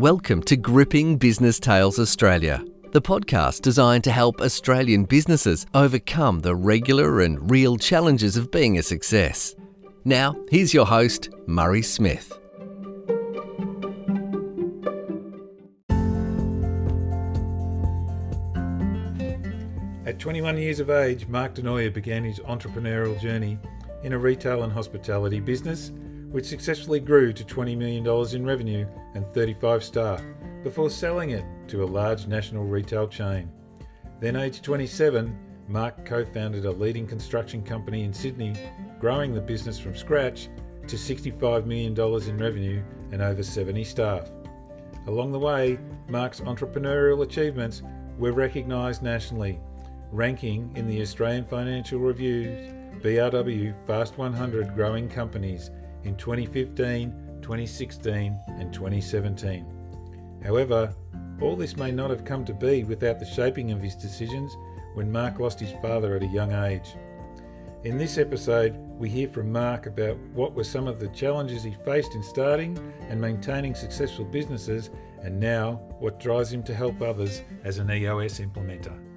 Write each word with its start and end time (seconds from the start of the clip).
Welcome 0.00 0.42
to 0.44 0.56
Gripping 0.56 1.18
Business 1.18 1.60
Tales 1.60 1.98
Australia, 1.98 2.64
the 2.92 3.02
podcast 3.02 3.60
designed 3.60 4.02
to 4.04 4.10
help 4.10 4.40
Australian 4.40 5.04
businesses 5.04 5.66
overcome 5.74 6.40
the 6.40 6.56
regular 6.56 7.20
and 7.20 7.50
real 7.50 7.76
challenges 7.76 8.38
of 8.38 8.50
being 8.50 8.78
a 8.78 8.82
success. 8.82 9.54
Now, 10.06 10.36
here's 10.50 10.72
your 10.72 10.86
host, 10.86 11.28
Murray 11.46 11.82
Smith. 11.82 12.32
At 20.06 20.18
21 20.18 20.56
years 20.56 20.80
of 20.80 20.88
age, 20.88 21.28
Mark 21.28 21.54
Denoyer 21.54 21.92
began 21.92 22.24
his 22.24 22.38
entrepreneurial 22.38 23.20
journey 23.20 23.58
in 24.02 24.14
a 24.14 24.18
retail 24.18 24.62
and 24.62 24.72
hospitality 24.72 25.40
business 25.40 25.92
which 26.30 26.46
successfully 26.46 27.00
grew 27.00 27.32
to 27.32 27.44
$20 27.44 27.76
million 27.76 28.34
in 28.34 28.46
revenue 28.46 28.86
and 29.14 29.26
35 29.34 29.82
staff 29.82 30.22
before 30.62 30.90
selling 30.90 31.30
it 31.30 31.44
to 31.68 31.82
a 31.82 31.86
large 31.86 32.26
national 32.26 32.64
retail 32.64 33.08
chain. 33.08 33.50
Then, 34.20 34.36
aged 34.36 34.62
27, 34.62 35.36
Mark 35.68 36.04
co 36.04 36.24
founded 36.24 36.66
a 36.66 36.70
leading 36.70 37.06
construction 37.06 37.62
company 37.62 38.04
in 38.04 38.12
Sydney, 38.12 38.54
growing 39.00 39.34
the 39.34 39.40
business 39.40 39.78
from 39.78 39.96
scratch 39.96 40.48
to 40.86 40.96
$65 40.96 41.66
million 41.66 41.98
in 42.28 42.38
revenue 42.38 42.82
and 43.12 43.22
over 43.22 43.42
70 43.42 43.82
staff. 43.84 44.30
Along 45.06 45.32
the 45.32 45.38
way, 45.38 45.78
Mark's 46.08 46.40
entrepreneurial 46.40 47.22
achievements 47.22 47.82
were 48.18 48.32
recognised 48.32 49.02
nationally, 49.02 49.58
ranking 50.12 50.70
in 50.76 50.86
the 50.86 51.00
Australian 51.00 51.44
Financial 51.44 51.98
Review's 51.98 52.72
BRW 53.00 53.74
Fast 53.86 54.18
100 54.18 54.74
Growing 54.74 55.08
Companies 55.08 55.70
in 56.04 56.16
2015, 56.16 57.40
2016, 57.42 58.38
and 58.48 58.72
2017. 58.72 59.66
However, 60.42 60.94
all 61.40 61.56
this 61.56 61.76
may 61.76 61.90
not 61.90 62.10
have 62.10 62.24
come 62.24 62.44
to 62.44 62.54
be 62.54 62.84
without 62.84 63.18
the 63.18 63.26
shaping 63.26 63.72
of 63.72 63.82
his 63.82 63.94
decisions 63.94 64.56
when 64.94 65.10
Mark 65.10 65.38
lost 65.38 65.60
his 65.60 65.72
father 65.80 66.16
at 66.16 66.22
a 66.22 66.26
young 66.26 66.52
age. 66.52 66.94
In 67.84 67.96
this 67.96 68.18
episode, 68.18 68.76
we 68.98 69.08
hear 69.08 69.28
from 69.28 69.50
Mark 69.50 69.86
about 69.86 70.18
what 70.34 70.52
were 70.52 70.64
some 70.64 70.86
of 70.86 71.00
the 71.00 71.08
challenges 71.08 71.64
he 71.64 71.74
faced 71.84 72.14
in 72.14 72.22
starting 72.22 72.78
and 73.08 73.18
maintaining 73.18 73.74
successful 73.74 74.26
businesses, 74.26 74.90
and 75.22 75.40
now 75.40 75.76
what 75.98 76.20
drives 76.20 76.52
him 76.52 76.62
to 76.64 76.74
help 76.74 77.00
others 77.00 77.42
as 77.64 77.78
an 77.78 77.90
EOS 77.90 78.40
implementer. 78.40 79.09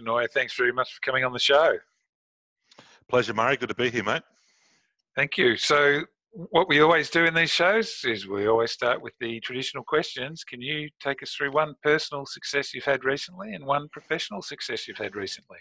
Denoyer, 0.00 0.28
thanks 0.30 0.54
very 0.54 0.72
much 0.72 0.92
for 0.92 1.00
coming 1.00 1.24
on 1.24 1.32
the 1.32 1.38
show. 1.38 1.74
Pleasure, 3.08 3.34
Murray. 3.34 3.56
Good 3.56 3.68
to 3.68 3.74
be 3.74 3.90
here, 3.90 4.04
mate. 4.04 4.22
Thank 5.16 5.36
you. 5.36 5.56
So, 5.56 6.02
what 6.32 6.68
we 6.68 6.80
always 6.80 7.10
do 7.10 7.24
in 7.24 7.34
these 7.34 7.50
shows 7.50 8.02
is 8.04 8.28
we 8.28 8.46
always 8.46 8.70
start 8.70 9.02
with 9.02 9.14
the 9.18 9.40
traditional 9.40 9.82
questions. 9.82 10.44
Can 10.44 10.62
you 10.62 10.88
take 11.00 11.22
us 11.22 11.34
through 11.34 11.50
one 11.50 11.74
personal 11.82 12.24
success 12.24 12.72
you've 12.72 12.84
had 12.84 13.04
recently 13.04 13.52
and 13.52 13.66
one 13.66 13.88
professional 13.92 14.40
success 14.40 14.86
you've 14.86 14.98
had 14.98 15.16
recently? 15.16 15.58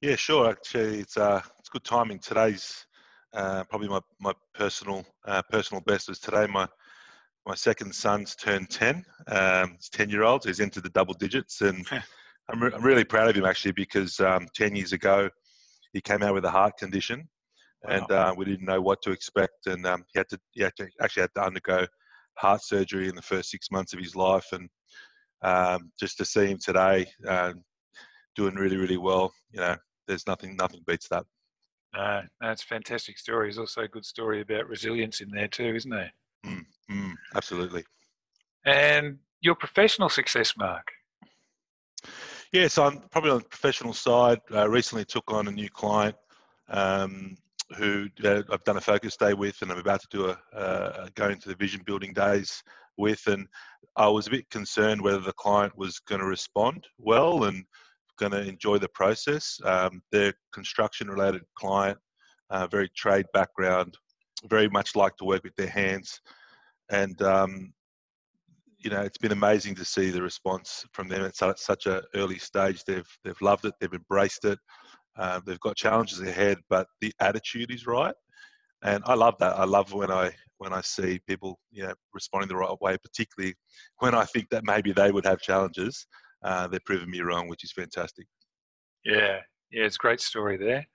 Yeah, 0.00 0.14
sure. 0.14 0.50
Actually, 0.50 1.00
it's 1.00 1.16
uh, 1.16 1.40
it's 1.58 1.68
good 1.68 1.82
timing. 1.82 2.20
Today's 2.20 2.86
uh, 3.32 3.64
probably 3.64 3.88
my 3.88 4.00
my 4.20 4.32
personal 4.54 5.04
uh, 5.26 5.42
personal 5.50 5.80
best 5.80 6.08
was 6.08 6.20
today. 6.20 6.46
My 6.46 6.68
my 7.46 7.54
second 7.54 7.92
son's 7.94 8.36
turned 8.36 8.70
ten. 8.70 9.04
Um, 9.26 9.72
he's 9.76 9.88
ten 9.88 10.08
year 10.08 10.22
old. 10.22 10.44
He's 10.44 10.60
entered 10.60 10.84
the 10.84 10.90
double 10.90 11.14
digits, 11.14 11.62
and 11.62 11.84
I'm, 12.48 12.62
re- 12.62 12.72
I'm 12.74 12.82
really 12.82 13.04
proud 13.04 13.30
of 13.30 13.36
him 13.36 13.44
actually 13.44 13.72
because 13.72 14.20
um, 14.20 14.46
10 14.54 14.76
years 14.76 14.92
ago 14.92 15.28
he 15.92 16.00
came 16.00 16.22
out 16.22 16.34
with 16.34 16.44
a 16.44 16.50
heart 16.50 16.76
condition 16.78 17.28
and 17.88 18.10
uh, 18.10 18.34
we 18.36 18.44
didn't 18.44 18.66
know 18.66 18.80
what 18.80 19.02
to 19.02 19.10
expect 19.10 19.66
and 19.66 19.86
um, 19.86 20.04
he 20.12 20.18
had 20.18 20.28
to 20.30 20.38
he 20.52 20.62
had 20.62 20.74
to, 20.76 20.88
actually 21.00 21.22
had 21.22 21.34
to 21.34 21.44
undergo 21.44 21.86
heart 22.36 22.62
surgery 22.62 23.08
in 23.08 23.14
the 23.14 23.22
first 23.22 23.50
six 23.50 23.70
months 23.70 23.92
of 23.92 23.98
his 23.98 24.16
life 24.16 24.46
and 24.52 24.68
um, 25.42 25.90
just 25.98 26.16
to 26.18 26.24
see 26.24 26.46
him 26.46 26.58
today 26.58 27.06
uh, 27.28 27.52
doing 28.36 28.54
really 28.54 28.76
really 28.76 28.96
well 28.96 29.32
you 29.50 29.60
know 29.60 29.76
there's 30.06 30.26
nothing 30.26 30.56
nothing 30.56 30.80
beats 30.86 31.08
that 31.08 31.24
no, 31.94 32.22
that's 32.40 32.62
a 32.62 32.66
fantastic 32.66 33.18
story. 33.18 33.46
There's 33.46 33.58
also 33.58 33.82
a 33.82 33.88
good 33.88 34.04
story 34.04 34.40
about 34.40 34.68
resilience 34.68 35.20
in 35.20 35.30
there 35.30 35.48
too, 35.48 35.74
isn't 35.76 35.90
there? 35.90 36.12
Mm, 36.44 36.66
mm, 36.90 37.14
absolutely. 37.36 37.84
And 38.66 39.18
your 39.40 39.54
professional 39.54 40.08
success, 40.08 40.54
Mark. 40.56 40.88
Yeah, 42.54 42.68
so 42.68 42.84
I'm 42.84 43.00
probably 43.10 43.32
on 43.32 43.38
the 43.38 43.44
professional 43.48 43.92
side. 43.92 44.40
Uh, 44.52 44.68
recently 44.68 45.04
took 45.04 45.28
on 45.32 45.48
a 45.48 45.50
new 45.50 45.68
client 45.68 46.14
um, 46.68 47.36
who 47.76 48.06
uh, 48.22 48.42
I've 48.48 48.62
done 48.62 48.76
a 48.76 48.80
focus 48.80 49.16
day 49.16 49.34
with, 49.34 49.60
and 49.60 49.72
I'm 49.72 49.78
about 49.78 50.02
to 50.02 50.08
do 50.08 50.26
a 50.28 50.56
uh, 50.56 51.08
go 51.16 51.30
into 51.30 51.48
the 51.48 51.56
vision 51.56 51.82
building 51.84 52.12
days 52.12 52.62
with. 52.96 53.26
And 53.26 53.48
I 53.96 54.06
was 54.06 54.28
a 54.28 54.30
bit 54.30 54.48
concerned 54.50 55.02
whether 55.02 55.18
the 55.18 55.32
client 55.32 55.76
was 55.76 55.98
going 55.98 56.20
to 56.20 56.28
respond 56.28 56.86
well 56.96 57.42
and 57.42 57.64
going 58.20 58.30
to 58.30 58.48
enjoy 58.48 58.78
the 58.78 58.88
process. 58.90 59.58
Um, 59.64 60.00
they're 60.12 60.34
construction 60.52 61.10
related 61.10 61.42
client, 61.58 61.98
uh, 62.50 62.68
very 62.68 62.88
trade 62.90 63.26
background, 63.32 63.96
very 64.48 64.68
much 64.68 64.94
like 64.94 65.16
to 65.16 65.24
work 65.24 65.42
with 65.42 65.56
their 65.56 65.66
hands, 65.66 66.20
and 66.88 67.20
um, 67.20 67.72
you 68.84 68.90
know, 68.90 69.00
it's 69.00 69.18
been 69.18 69.32
amazing 69.32 69.74
to 69.76 69.84
see 69.84 70.10
the 70.10 70.22
response 70.22 70.84
from 70.92 71.08
them 71.08 71.22
at 71.22 71.36
such 71.36 71.86
an 71.86 72.02
early 72.14 72.38
stage. 72.38 72.84
They've 72.84 73.08
they've 73.24 73.40
loved 73.40 73.64
it. 73.64 73.74
They've 73.80 73.92
embraced 73.92 74.44
it. 74.44 74.58
Uh, 75.16 75.40
they've 75.46 75.60
got 75.60 75.76
challenges 75.76 76.20
ahead, 76.20 76.58
but 76.68 76.86
the 77.00 77.12
attitude 77.20 77.70
is 77.70 77.86
right, 77.86 78.14
and 78.82 79.02
I 79.06 79.14
love 79.14 79.36
that. 79.40 79.58
I 79.58 79.64
love 79.64 79.92
when 79.92 80.10
I 80.10 80.32
when 80.58 80.72
I 80.72 80.82
see 80.82 81.18
people, 81.26 81.58
you 81.70 81.84
know, 81.84 81.94
responding 82.12 82.48
the 82.48 82.56
right 82.56 82.80
way, 82.80 82.96
particularly 82.98 83.54
when 83.98 84.14
I 84.14 84.24
think 84.24 84.50
that 84.50 84.64
maybe 84.64 84.92
they 84.92 85.10
would 85.10 85.26
have 85.26 85.40
challenges. 85.40 86.06
Uh, 86.44 86.66
they're 86.66 86.80
proving 86.84 87.10
me 87.10 87.20
wrong, 87.20 87.48
which 87.48 87.64
is 87.64 87.72
fantastic. 87.72 88.26
Yeah, 89.04 89.40
yeah, 89.70 89.84
it's 89.84 89.96
a 89.96 89.98
great 89.98 90.20
story 90.20 90.58
there. 90.58 90.86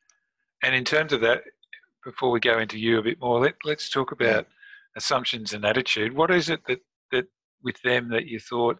And 0.64 0.76
in 0.76 0.86
terms 0.86 1.12
of 1.12 1.22
that, 1.22 1.42
before 2.04 2.30
we 2.30 2.40
go 2.40 2.60
into 2.60 2.78
you 2.78 3.00
a 3.00 3.04
bit 3.04 3.20
more, 3.20 3.40
let, 3.40 3.56
let's 3.64 3.90
talk 3.90 4.12
about 4.12 4.46
assumptions 4.96 5.54
and 5.54 5.66
attitude. 5.66 6.14
What 6.16 6.32
is 6.32 6.50
it 6.50 6.62
that 6.68 6.80
with 7.64 7.81
them 7.81 8.09
that 8.09 8.25
you 8.25 8.40
thought, 8.40 8.78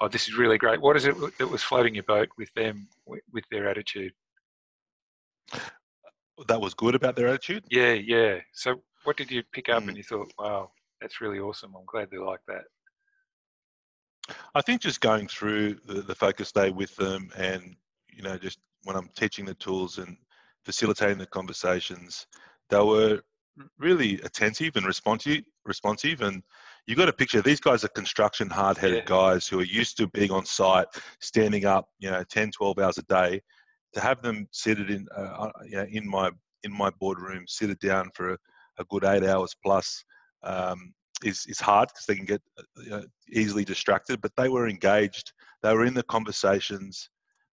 oh, 0.00 0.08
this 0.08 0.28
is 0.28 0.36
really 0.36 0.58
great? 0.58 0.80
What 0.80 0.96
is 0.96 1.06
it 1.06 1.16
that 1.38 1.48
was 1.48 1.62
floating 1.62 1.94
your 1.94 2.04
boat 2.04 2.28
with 2.38 2.52
them, 2.54 2.88
with 3.06 3.44
their 3.50 3.68
attitude? 3.68 4.12
That 6.48 6.60
was 6.60 6.74
good 6.74 6.94
about 6.94 7.16
their 7.16 7.28
attitude? 7.28 7.64
Yeah, 7.70 7.92
yeah. 7.92 8.38
So 8.52 8.82
what 9.04 9.16
did 9.16 9.30
you 9.30 9.42
pick 9.52 9.68
up 9.68 9.84
mm. 9.84 9.88
and 9.88 9.96
you 9.96 10.02
thought, 10.02 10.32
wow, 10.38 10.70
that's 11.00 11.20
really 11.20 11.38
awesome. 11.38 11.74
I'm 11.76 11.84
glad 11.86 12.10
they 12.10 12.18
like 12.18 12.40
that. 12.48 12.64
I 14.54 14.62
think 14.62 14.80
just 14.80 15.00
going 15.00 15.28
through 15.28 15.80
the, 15.86 16.00
the 16.00 16.14
focus 16.14 16.50
day 16.50 16.70
with 16.70 16.96
them 16.96 17.30
and, 17.36 17.76
you 18.10 18.22
know, 18.22 18.38
just 18.38 18.58
when 18.84 18.96
I'm 18.96 19.10
teaching 19.16 19.44
the 19.44 19.54
tools 19.54 19.98
and 19.98 20.16
facilitating 20.64 21.18
the 21.18 21.26
conversations, 21.26 22.26
they 22.70 22.80
were 22.80 23.20
really 23.78 24.20
attentive 24.22 24.76
and 24.76 24.86
responsive 24.86 25.42
responsive 25.64 26.22
and 26.22 26.42
you 26.86 26.94
got 26.96 27.08
a 27.08 27.12
picture. 27.12 27.40
These 27.40 27.60
guys 27.60 27.84
are 27.84 27.88
construction 27.88 28.50
hard-headed 28.50 28.96
yeah. 28.96 29.04
guys 29.06 29.46
who 29.46 29.60
are 29.60 29.64
used 29.64 29.96
to 29.98 30.06
being 30.08 30.30
on 30.30 30.44
site 30.44 30.86
standing 31.20 31.64
up 31.64 31.88
you 31.98 32.10
know 32.10 32.22
10 32.24 32.50
12 32.50 32.78
hours 32.78 32.98
a 32.98 33.02
day. 33.02 33.40
To 33.94 34.00
have 34.00 34.22
them 34.22 34.48
seated 34.50 34.90
in 34.90 35.06
uh, 35.16 35.20
uh 35.20 35.50
you 35.64 35.76
know, 35.76 35.86
in 35.90 36.08
my 36.08 36.30
in 36.64 36.72
my 36.72 36.90
boardroom 37.00 37.44
seated 37.46 37.78
down 37.78 38.10
for 38.14 38.32
a, 38.32 38.38
a 38.78 38.84
good 38.90 39.04
eight 39.04 39.24
hours 39.24 39.54
plus 39.64 40.04
um, 40.42 40.92
is 41.22 41.46
is 41.46 41.60
hard 41.60 41.88
because 41.88 42.06
they 42.06 42.16
can 42.16 42.24
get 42.24 42.42
uh, 42.92 43.02
easily 43.30 43.64
distracted 43.64 44.20
but 44.20 44.32
they 44.36 44.48
were 44.48 44.68
engaged. 44.68 45.32
They 45.62 45.72
were 45.72 45.86
in 45.86 45.94
the 45.94 46.02
conversations. 46.02 47.08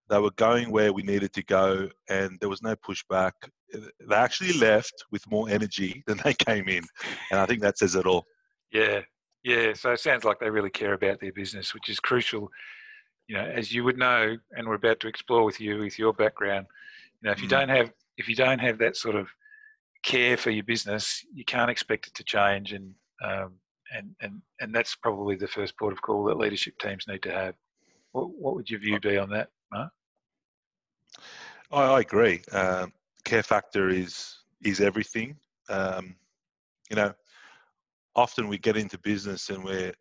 They 0.09 0.19
were 0.19 0.31
going 0.31 0.71
where 0.71 0.91
we 0.91 1.03
needed 1.03 1.31
to 1.33 1.43
go 1.43 1.87
and 2.09 2.37
there 2.41 2.49
was 2.49 2.61
no 2.61 2.75
pushback. 2.75 3.31
They 3.72 4.16
actually 4.16 4.53
left 4.53 5.05
with 5.09 5.29
more 5.31 5.47
energy 5.47 6.03
than 6.05 6.17
they 6.25 6.34
came 6.34 6.67
in 6.67 6.84
and 7.29 7.39
i 7.39 7.45
think 7.45 7.61
that 7.61 7.77
says 7.77 7.95
it 7.95 8.05
all. 8.05 8.25
Yeah 8.73 9.01
yeah, 9.43 9.73
so 9.73 9.91
it 9.91 9.99
sounds 9.99 10.23
like 10.23 10.40
they 10.40 10.49
really 10.49 10.70
care 10.70 10.93
about 10.93 11.20
their 11.20 11.34
business, 11.34 11.73
which 11.73 11.90
is 11.90 11.99
crucial. 11.99 12.52
You 13.28 13.38
know, 13.38 13.46
as 13.46 13.73
you 13.73 13.84
would 13.84 13.97
know, 13.97 14.38
and 14.52 14.67
we're 14.67 14.76
about 14.76 14.99
to 15.02 15.08
explore 15.08 15.43
with 15.43 15.59
you 15.59 15.79
with 15.79 15.97
your 15.97 16.14
background. 16.14 16.67
You 17.22 17.28
know, 17.28 17.32
if 17.32 17.41
you 17.41 17.47
mm. 17.47 17.52
don't 17.52 17.70
have 17.70 17.91
if 18.17 18.28
you 18.28 18.35
don't 18.35 18.59
have 18.59 18.78
that 18.79 18.97
sort 18.97 19.16
of 19.16 19.28
care 20.03 20.38
for 20.38 20.49
your 20.49 20.64
business, 20.64 21.26
you 21.34 21.46
can't 21.46 21.72
expect 21.72 22.08
it 22.08 22.14
to 22.16 22.23
change, 22.23 22.73
and 22.73 22.93
um, 23.23 23.53
and 23.96 24.16
and 24.22 24.41
and 24.59 24.76
that's 24.76 24.96
probably 24.96 25.35
the 25.35 25.47
first 25.47 25.78
port 25.78 25.94
of 25.94 26.02
call 26.02 26.26
that 26.26 26.37
leadership 26.37 26.78
teams 26.79 27.08
need 27.08 27.23
to 27.23 27.32
have. 27.32 27.55
What 28.11 28.29
what 28.32 28.55
would 28.55 28.70
your 28.70 28.79
view 28.79 28.99
be 28.99 29.17
on 29.17 29.29
that, 29.29 29.49
Mark? 29.72 29.91
I, 31.72 31.84
I 31.84 31.99
agree. 32.02 32.41
Um, 32.52 32.94
care 33.23 33.44
factor 33.44 33.90
is 33.90 34.37
is 34.64 34.82
everything. 34.82 35.37
Um, 35.70 36.16
you 36.90 36.96
know, 36.96 37.14
often 38.16 38.47
we 38.47 38.58
get 38.58 38.78
into 38.78 38.97
business 38.99 39.49
and 39.49 39.63
we're 39.63 39.93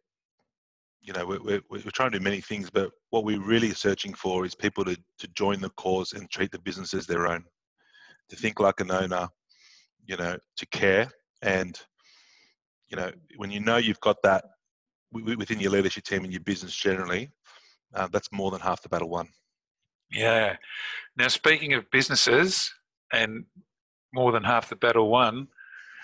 you 1.03 1.13
know 1.13 1.25
we're, 1.25 1.41
we're, 1.43 1.63
we're 1.71 1.91
trying 1.95 2.11
to 2.11 2.19
do 2.19 2.25
many 2.25 2.41
things 2.41 2.69
but 2.71 2.91
what 3.11 3.25
we're 3.25 3.41
really 3.41 3.71
searching 3.71 4.13
for 4.15 4.45
is 4.45 4.55
people 4.55 4.85
to, 4.85 4.97
to 5.19 5.29
join 5.29 5.61
the 5.61 5.71
cause 5.71 6.13
and 6.13 6.29
treat 6.31 6.51
the 6.51 6.59
business 6.59 6.93
as 6.93 7.07
their 7.07 7.27
own 7.27 7.43
to 8.29 8.37
think 8.37 8.61
like 8.61 8.81
an 8.81 8.91
owner 8.91 9.29
you 10.11 10.17
know, 10.17 10.37
to 10.57 10.67
care. 10.67 11.11
And, 11.43 11.79
you 12.89 12.97
know, 12.97 13.11
when 13.37 13.51
you 13.51 13.61
know 13.61 13.77
you've 13.77 14.01
got 14.01 14.17
that 14.25 14.45
within 15.13 15.61
your 15.61 15.71
leadership 15.71 16.05
team 16.05 16.25
and 16.25 16.33
your 16.33 16.43
business 16.43 16.75
generally, 16.75 17.31
uh, 17.95 18.09
that's 18.13 18.29
more 18.33 18.51
than 18.51 18.61
half 18.61 18.83
the 18.83 18.89
battle 18.89 19.09
won. 19.09 19.29
Yeah. 20.13 20.57
Now, 21.17 21.29
speaking 21.29 21.75
of 21.75 21.89
businesses 21.93 22.73
and 23.13 23.45
more 24.13 24.33
than 24.33 24.43
half 24.43 24.69
the 24.69 24.77
battle 24.77 25.09
won, 25.09 25.47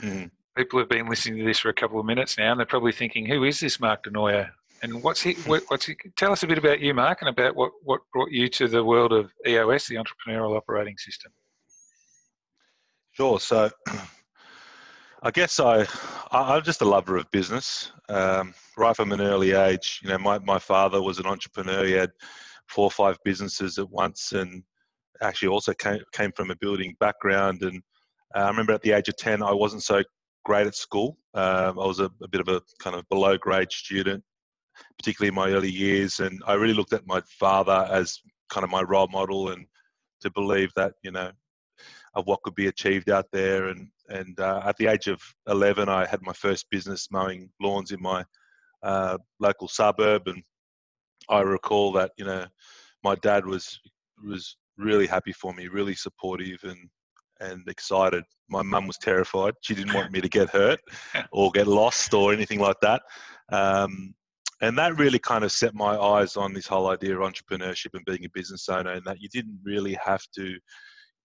mm. 0.03 0.31
People 0.57 0.79
have 0.79 0.89
been 0.89 1.09
listening 1.09 1.39
to 1.39 1.45
this 1.45 1.59
for 1.59 1.69
a 1.69 1.75
couple 1.75 2.01
of 2.01 2.07
minutes 2.07 2.39
now, 2.39 2.51
and 2.51 2.59
they're 2.59 2.67
probably 2.67 2.93
thinking, 2.93 3.27
"Who 3.27 3.45
is 3.45 3.61
this 3.61 3.79
Mark 3.79 4.05
Denoyer? 4.05 4.51
And 4.83 5.03
what's 5.03 5.23
he? 5.23 5.35
What's 5.47 5.87
he? 5.87 5.97
Tell 6.17 6.33
us 6.33 6.43
a 6.43 6.47
bit 6.47 6.59
about 6.59 6.81
you, 6.81 6.95
Mark, 6.95 7.23
and 7.23 7.29
about 7.29 7.55
what 7.57 7.73
what 7.83 8.01
brought 8.13 8.31
you 8.31 8.49
to 8.49 8.69
the 8.69 8.85
world 8.85 9.13
of 9.13 9.33
EOS, 9.47 9.87
the 9.87 9.97
Entrepreneurial 9.97 10.57
Operating 10.57 10.97
System." 10.99 11.33
Sure. 13.13 13.41
So, 13.41 13.71
I 15.23 15.31
guess 15.31 15.59
I, 15.59 15.87
I'm 16.31 16.63
just 16.63 16.83
a 16.83 16.85
lover 16.85 17.17
of 17.17 17.31
business. 17.31 17.91
Um, 18.11 18.55
right 18.77 18.95
from 18.95 19.13
an 19.13 19.23
early 19.23 19.53
age, 19.53 20.01
you 20.03 20.11
know, 20.11 20.19
my, 20.19 20.39
my 20.41 20.59
father 20.59 21.01
was 21.01 21.19
an 21.19 21.27
entrepreneur. 21.27 21.85
He 21.85 21.93
had 21.93 22.11
four 22.69 22.85
or 22.85 22.91
five 22.91 23.17
businesses 23.25 23.79
at 23.79 23.89
once, 23.89 24.33
and 24.33 24.63
actually 25.23 25.49
also 25.49 25.73
came 25.73 26.01
came 26.13 26.33
from 26.33 26.51
a 26.51 26.57
building 26.57 26.95
background. 27.01 27.63
And 27.63 27.83
uh, 28.35 28.41
I 28.41 28.49
remember 28.49 28.75
at 28.75 28.83
the 28.83 28.93
age 28.93 29.09
of 29.09 29.17
ten, 29.17 29.43
I 29.43 29.53
wasn't 29.53 29.83
so 29.83 30.03
great 30.47 30.69
at 30.69 30.77
school. 30.77 31.19
Um, 31.35 31.77
I 31.77 31.87
was 31.87 31.99
a, 31.99 32.09
a, 32.23 32.29
bit 32.29 32.41
of 32.41 32.47
a 32.47 32.63
kind 32.79 32.95
of 32.95 33.07
below 33.09 33.37
grade 33.37 33.73
student, 33.73 34.23
particularly 34.97 35.29
in 35.29 35.35
my 35.35 35.51
early 35.51 35.71
years. 35.71 36.21
And 36.21 36.41
I 36.47 36.55
really 36.55 36.73
looked 36.73 36.93
at 36.93 37.05
my 37.05 37.21
father 37.41 37.89
as 37.91 38.21
kind 38.49 38.63
of 38.63 38.71
my 38.71 38.83
role 38.83 39.09
model, 39.09 39.51
and 39.51 39.67
to 40.21 40.31
believe 40.31 40.71
that 40.77 40.93
you 41.03 41.11
know 41.11 41.33
of 42.15 42.27
what 42.27 42.43
could 42.43 42.55
be 42.55 42.69
achieved 42.69 43.11
out 43.11 43.27
there. 43.33 43.67
And 43.67 43.89
and 44.09 44.39
uh, 44.39 44.63
at 44.65 44.77
the 44.77 44.87
age 44.87 45.09
of 45.09 45.21
11, 45.49 45.89
I 45.89 46.07
had 46.07 46.23
my 46.23 46.33
first 46.33 46.71
business 46.71 47.09
mowing 47.11 47.51
lawns 47.61 47.91
in 47.91 48.01
my 48.01 48.25
uh, 48.85 49.19
local 49.41 49.67
suburb, 49.67 50.29
and 50.29 50.45
I 51.29 51.41
recall 51.41 51.91
that 51.93 52.13
you 52.17 52.25
know 52.25 52.47
my 53.03 53.17
dad 53.17 53.45
was 53.45 53.81
was 54.25 54.57
really 54.79 55.09
happy 55.09 55.33
for 55.33 55.53
me, 55.53 55.67
really 55.67 55.97
supportive, 55.97 56.61
and 56.63 56.89
and 57.41 57.67
excited. 57.69 58.25
My 58.49 58.63
mum 58.63 58.87
was 58.87 58.99
terrified; 58.99 59.55
she 59.61 59.75
didn't 59.75 59.95
want 59.95 60.13
me 60.13 60.21
to 60.21 60.29
get 60.29 60.51
hurt 60.61 60.81
or 61.33 61.51
get 61.51 61.67
lost 61.67 62.15
or 62.15 62.33
anything 62.33 62.61
like 62.61 62.81
that. 62.83 63.03
Um, 63.51 64.15
and 64.63 64.77
that 64.79 64.97
really 64.97 65.19
kind 65.19 65.45
of 65.45 65.53
set 65.53 65.75
my 65.75 65.99
eyes 65.99 66.37
on 66.37 66.55
this 66.55 66.67
whole 66.67 66.89
idea 66.89 67.19
of 67.19 67.21
entrepreneurship 67.21 67.95
and 67.95 68.05
being 68.07 68.25
a 68.25 68.31
business 68.33 68.69
owner, 68.69 68.93
and 68.93 69.05
that 69.05 69.21
you 69.21 69.29
didn't 69.29 69.59
really 69.65 69.99
have 70.03 70.23
to 70.35 70.59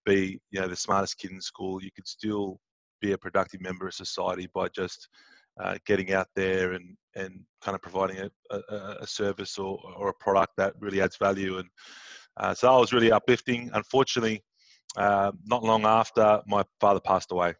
be 0.04 0.40
you 0.50 0.60
know 0.60 0.68
the 0.68 0.76
smartest 0.76 1.18
kid 1.18 1.30
in 1.30 1.40
school. 1.40 1.82
You 1.82 1.90
could 1.94 2.06
still 2.06 2.58
be 3.00 3.12
a 3.12 3.18
productive 3.18 3.60
member 3.60 3.86
of 3.86 3.94
society 3.94 4.48
by 4.54 4.68
just 4.68 5.08
uh, 5.60 5.76
getting 5.86 6.12
out 6.12 6.28
there 6.34 6.72
and 6.72 6.96
and 7.14 7.40
kind 7.60 7.74
of 7.74 7.82
providing 7.82 8.18
a, 8.18 8.56
a, 8.56 8.96
a, 9.00 9.06
service 9.06 9.58
or, 9.58 9.78
or 9.98 10.08
a 10.08 10.14
product 10.14 10.52
that 10.56 10.72
really 10.80 11.02
adds 11.02 11.18
value. 11.18 11.58
And 11.58 11.68
uh, 12.38 12.54
so 12.54 12.68
that 12.68 12.80
was 12.80 12.92
really 12.94 13.12
uplifting. 13.12 13.70
Unfortunately, 13.74 14.42
uh, 14.96 15.32
not 15.46 15.62
long 15.62 15.84
after 15.84 16.40
my 16.46 16.64
father 16.80 17.00
passed 17.00 17.32
away 17.32 17.54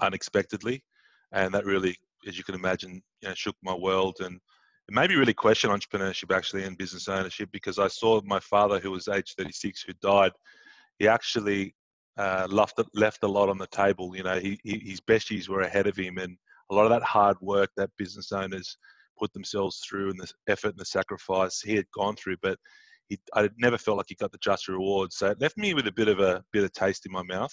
unexpectedly, 0.00 0.82
and 1.32 1.52
that 1.54 1.64
really, 1.64 1.96
as 2.26 2.38
you 2.38 2.44
can 2.44 2.54
imagine, 2.54 3.02
you 3.20 3.28
know, 3.28 3.34
shook 3.34 3.56
my 3.62 3.74
world 3.74 4.16
and 4.20 4.40
it 4.88 4.94
made 4.94 5.10
me 5.10 5.16
really 5.16 5.34
question 5.34 5.70
entrepreneurship 5.70 6.34
actually 6.34 6.64
and 6.64 6.76
business 6.76 7.08
ownership 7.08 7.48
because 7.52 7.78
I 7.78 7.86
saw 7.86 8.20
my 8.24 8.40
father, 8.40 8.80
who 8.80 8.90
was 8.90 9.06
age 9.08 9.34
36, 9.36 9.82
who 9.82 9.92
died 10.02 10.32
he 10.98 11.08
actually 11.08 11.74
uh, 12.16 12.46
left 12.48 12.80
left 12.94 13.24
a 13.24 13.28
lot 13.28 13.48
on 13.48 13.58
the 13.58 13.66
table. 13.68 14.16
You 14.16 14.22
know, 14.22 14.38
he, 14.38 14.58
he, 14.62 14.78
his 14.78 15.00
besties 15.00 15.48
were 15.48 15.62
ahead 15.62 15.86
of 15.86 15.96
him, 15.96 16.18
and 16.18 16.36
a 16.70 16.74
lot 16.74 16.84
of 16.84 16.90
that 16.90 17.02
hard 17.02 17.36
work 17.40 17.70
that 17.76 17.90
business 17.98 18.32
owners 18.32 18.76
put 19.18 19.32
themselves 19.32 19.78
through 19.80 20.10
and 20.10 20.20
the 20.20 20.30
effort 20.48 20.68
and 20.68 20.78
the 20.78 20.84
sacrifice 20.84 21.60
he 21.60 21.74
had 21.74 21.90
gone 21.92 22.16
through, 22.16 22.36
but 22.42 22.58
he, 23.08 23.18
I 23.34 23.50
never 23.58 23.78
felt 23.78 23.98
like 23.98 24.06
he 24.08 24.14
got 24.14 24.32
the 24.32 24.38
just 24.38 24.68
reward. 24.68 25.12
So 25.12 25.28
it 25.28 25.40
left 25.40 25.56
me 25.56 25.74
with 25.74 25.86
a 25.86 25.92
bit 25.92 26.08
of 26.08 26.20
a 26.20 26.42
bit 26.52 26.64
of 26.64 26.72
taste 26.72 27.06
in 27.06 27.12
my 27.12 27.22
mouth. 27.22 27.52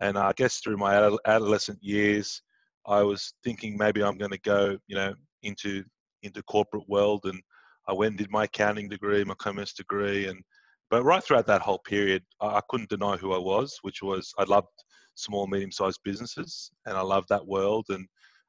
And 0.00 0.18
I 0.18 0.32
guess 0.32 0.58
through 0.58 0.78
my 0.78 1.18
adolescent 1.26 1.78
years, 1.82 2.42
I 2.86 3.02
was 3.02 3.34
thinking 3.44 3.76
maybe 3.76 4.02
I'm 4.02 4.16
going 4.16 4.30
to 4.30 4.40
go, 4.40 4.78
you 4.86 4.96
know, 4.96 5.14
into 5.42 5.84
into 6.22 6.42
corporate 6.44 6.88
world, 6.88 7.22
and 7.24 7.40
I 7.88 7.92
went 7.92 8.12
and 8.12 8.18
did 8.18 8.30
my 8.30 8.44
accounting 8.44 8.88
degree, 8.88 9.24
my 9.24 9.34
commerce 9.34 9.72
degree, 9.72 10.26
and 10.26 10.42
but 10.90 11.04
right 11.04 11.22
throughout 11.22 11.46
that 11.46 11.62
whole 11.62 11.78
period, 11.78 12.22
I 12.40 12.60
couldn't 12.68 12.90
deny 12.90 13.16
who 13.16 13.32
I 13.32 13.38
was, 13.38 13.78
which 13.82 14.02
was 14.02 14.32
I 14.38 14.44
loved 14.44 14.68
small, 15.14 15.46
medium-sized 15.46 16.00
businesses, 16.02 16.72
and 16.86 16.96
I 16.96 17.02
loved 17.02 17.28
that 17.28 17.46
world. 17.46 17.86
And 17.90 18.06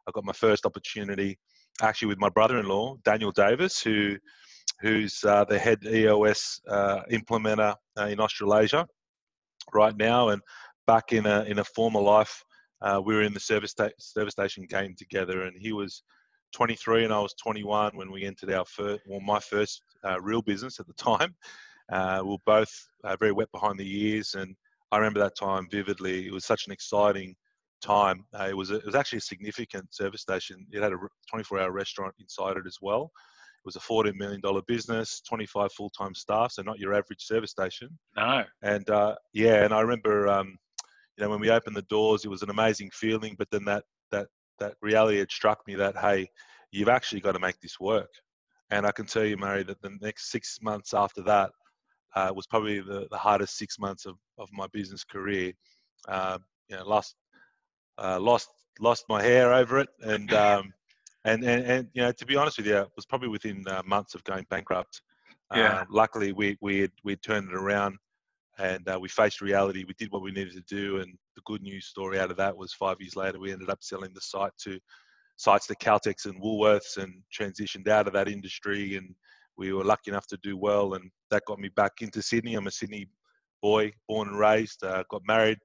I 0.08 0.12
got 0.12 0.26
my 0.26 0.34
first 0.34 0.66
opportunity 0.66 1.38
actually 1.82 2.08
with 2.08 2.20
my 2.20 2.30
brother-in-law, 2.30 2.98
Daniel 3.04 3.32
Davis, 3.32 3.82
who 3.82 4.18
who's 4.82 5.24
uh, 5.24 5.46
the 5.46 5.58
head 5.58 5.80
EOS 5.86 6.62
uh, 6.68 7.02
implementer 7.12 7.76
uh, 8.00 8.06
in 8.06 8.20
Australasia 8.20 8.88
right 9.74 9.96
now. 9.96 10.30
And 10.30 10.42
back 10.88 11.14
in 11.14 11.26
a 11.26 11.44
in 11.44 11.60
a 11.60 11.64
former 11.64 12.02
life, 12.02 12.44
uh, 12.82 13.02
we 13.04 13.16
were 13.16 13.24
in 13.24 13.34
the 13.34 13.40
service 13.40 13.76
service 14.00 14.34
station 14.34 14.66
game 14.66 14.96
together, 14.98 15.44
and 15.44 15.56
he 15.58 15.74
was 15.74 16.04
23 16.54 17.06
and 17.06 17.14
I 17.14 17.20
was 17.20 17.34
21 17.42 17.96
when 17.96 18.12
we 18.12 18.26
entered 18.26 18.52
our 18.52 18.66
first, 18.66 19.02
well, 19.08 19.22
my 19.22 19.40
first 19.40 19.84
uh, 20.04 20.20
real 20.20 20.42
business 20.42 20.82
at 20.82 20.88
the 20.88 20.94
time. 20.94 21.34
We 21.90 22.30
were 22.30 22.38
both 22.46 22.72
very 23.20 23.32
wet 23.32 23.52
behind 23.52 23.80
the 23.80 24.06
ears, 24.06 24.36
and 24.36 24.56
I 24.92 24.98
remember 24.98 25.20
that 25.22 25.38
time 25.38 25.68
vividly. 25.72 26.28
It 26.28 26.34
was 26.34 26.46
such 26.46 26.68
an 26.68 26.74
exciting 26.74 27.36
time. 27.82 28.26
Uh, 28.38 28.48
it 28.50 28.56
was 28.56 28.72
a, 28.72 28.76
it 28.76 28.86
was 28.86 28.96
actually 28.96 29.18
a 29.18 29.22
significant 29.22 29.94
service 29.94 30.22
station. 30.22 30.66
It 30.72 30.82
had 30.82 30.94
a 30.94 30.98
24-hour 31.34 31.72
restaurant 31.72 32.14
inside 32.20 32.58
it 32.58 32.68
as 32.68 32.78
well. 32.82 33.12
It 33.64 33.68
was 33.68 33.76
a 33.76 33.80
$14 33.80 34.16
million 34.16 34.42
business, 34.68 35.22
25 35.28 35.72
full-time 35.74 36.16
staff, 36.16 36.54
so 36.54 36.64
not 36.64 36.80
your 36.80 36.96
average 36.96 37.24
service 37.24 37.52
station. 37.52 37.90
No. 38.16 38.44
And 38.64 38.90
uh, 38.90 39.16
yeah, 39.34 39.64
and 39.64 39.74
I 39.74 39.82
remember, 39.82 40.28
um, 40.28 40.58
you 41.18 41.24
know, 41.24 41.30
when 41.30 41.40
we 41.40 41.52
opened 41.52 41.76
the 41.76 41.84
doors, 41.84 42.26
it 42.26 42.30
was 42.30 42.42
an 42.42 42.50
amazing 42.50 42.90
feeling. 42.92 43.36
But 43.38 43.50
then 43.52 43.64
that 43.66 43.84
that 44.12 44.28
that 44.58 44.74
reality 44.82 45.20
had 45.20 45.32
struck 45.32 45.60
me 45.68 45.76
that 45.76 45.96
hey, 45.96 46.28
you've 46.72 46.90
actually 46.90 47.22
got 47.22 47.34
to 47.34 47.40
make 47.40 47.60
this 47.60 47.80
work. 47.80 48.10
And 48.72 48.88
I 48.88 48.92
can 48.92 49.06
tell 49.06 49.26
you, 49.26 49.38
Murray, 49.38 49.64
that 49.64 49.82
the 49.82 49.96
next 50.02 50.32
six 50.32 50.58
months 50.62 50.94
after 50.96 51.22
that, 51.24 51.52
uh, 52.16 52.32
was 52.36 52.48
probably 52.48 52.80
the, 52.80 53.08
the 53.12 53.18
hardest 53.18 53.58
six 53.58 53.80
months 53.80 54.06
of, 54.06 54.16
of 54.38 54.50
my 54.52 54.68
business 54.74 55.04
career. 55.04 55.54
Uh, 56.08 56.38
you 56.68 56.76
know, 56.76 56.88
lost 56.88 57.16
uh, 57.98 58.20
lost 58.20 58.50
lost 58.80 59.06
my 59.10 59.22
hair 59.22 59.54
over 59.54 59.80
it, 59.80 59.90
and 60.02 60.34
um, 60.34 60.74
and, 61.26 61.44
and 61.44 61.66
and 61.66 61.88
you 61.94 62.02
know, 62.02 62.12
to 62.12 62.26
be 62.26 62.36
honest 62.36 62.58
with 62.58 62.68
you, 62.68 62.78
it 62.78 62.90
was 62.96 63.06
probably 63.06 63.30
within 63.30 63.64
uh, 63.68 63.82
months 63.86 64.16
of 64.16 64.24
going 64.24 64.46
bankrupt. 64.50 65.02
Yeah. 65.54 65.82
Uh, 65.82 65.86
luckily, 65.90 66.32
we 66.32 66.58
we 66.62 66.82
had, 66.82 66.92
we 67.04 67.16
turned 67.16 67.50
it 67.50 67.56
around, 67.56 67.98
and 68.58 68.88
uh, 68.88 69.00
we 69.00 69.10
faced 69.10 69.42
reality. 69.42 69.84
We 69.88 69.96
did 69.98 70.12
what 70.12 70.22
we 70.22 70.32
needed 70.32 70.54
to 70.54 70.76
do, 70.76 70.98
and 70.98 71.18
the 71.36 71.42
good 71.46 71.62
news 71.62 71.88
story 71.88 72.20
out 72.20 72.32
of 72.32 72.38
that 72.38 72.56
was 72.56 72.74
five 72.74 72.98
years 73.00 73.16
later, 73.16 73.40
we 73.40 73.52
ended 73.52 73.70
up 73.70 73.84
selling 73.84 74.12
the 74.14 74.22
site 74.22 74.54
to 74.64 74.80
sites 75.38 75.68
to 75.68 75.76
Caltex 75.76 76.26
and 76.26 76.42
Woolworths, 76.42 76.98
and 76.98 77.22
transitioned 77.38 77.88
out 77.88 78.08
of 78.08 78.14
that 78.14 78.28
industry 78.28 78.96
and 78.96 79.16
we 79.58 79.74
were 79.74 79.84
lucky 79.84 80.10
enough 80.12 80.28
to 80.28 80.38
do 80.38 80.58
well, 80.58 80.96
and 80.96 81.12
that 81.30 81.46
got 81.46 81.60
me 81.60 81.70
back 81.70 81.94
into 82.02 82.22
Sydney. 82.22 82.56
I'm 82.56 82.68
a 82.68 82.72
Sydney 82.72 83.08
boy, 83.62 83.94
born 84.08 84.30
and 84.30 84.40
raised. 84.40 84.84
Uh, 84.84 85.04
got 85.10 85.22
married, 85.28 85.60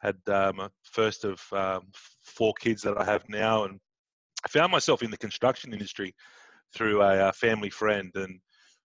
had 0.00 0.16
um, 0.26 0.68
first 0.82 1.24
of 1.24 1.40
um, 1.52 1.82
four 2.24 2.52
kids 2.60 2.82
that 2.82 2.98
I 2.98 3.04
have 3.04 3.22
now, 3.28 3.64
and 3.64 3.78
I 4.44 4.48
found 4.48 4.72
myself 4.72 5.02
in 5.02 5.10
the 5.10 5.16
construction 5.16 5.72
industry 5.72 6.14
through 6.74 7.02
a, 7.02 7.28
a 7.28 7.32
family 7.32 7.70
friend. 7.70 8.10
And 8.14 8.40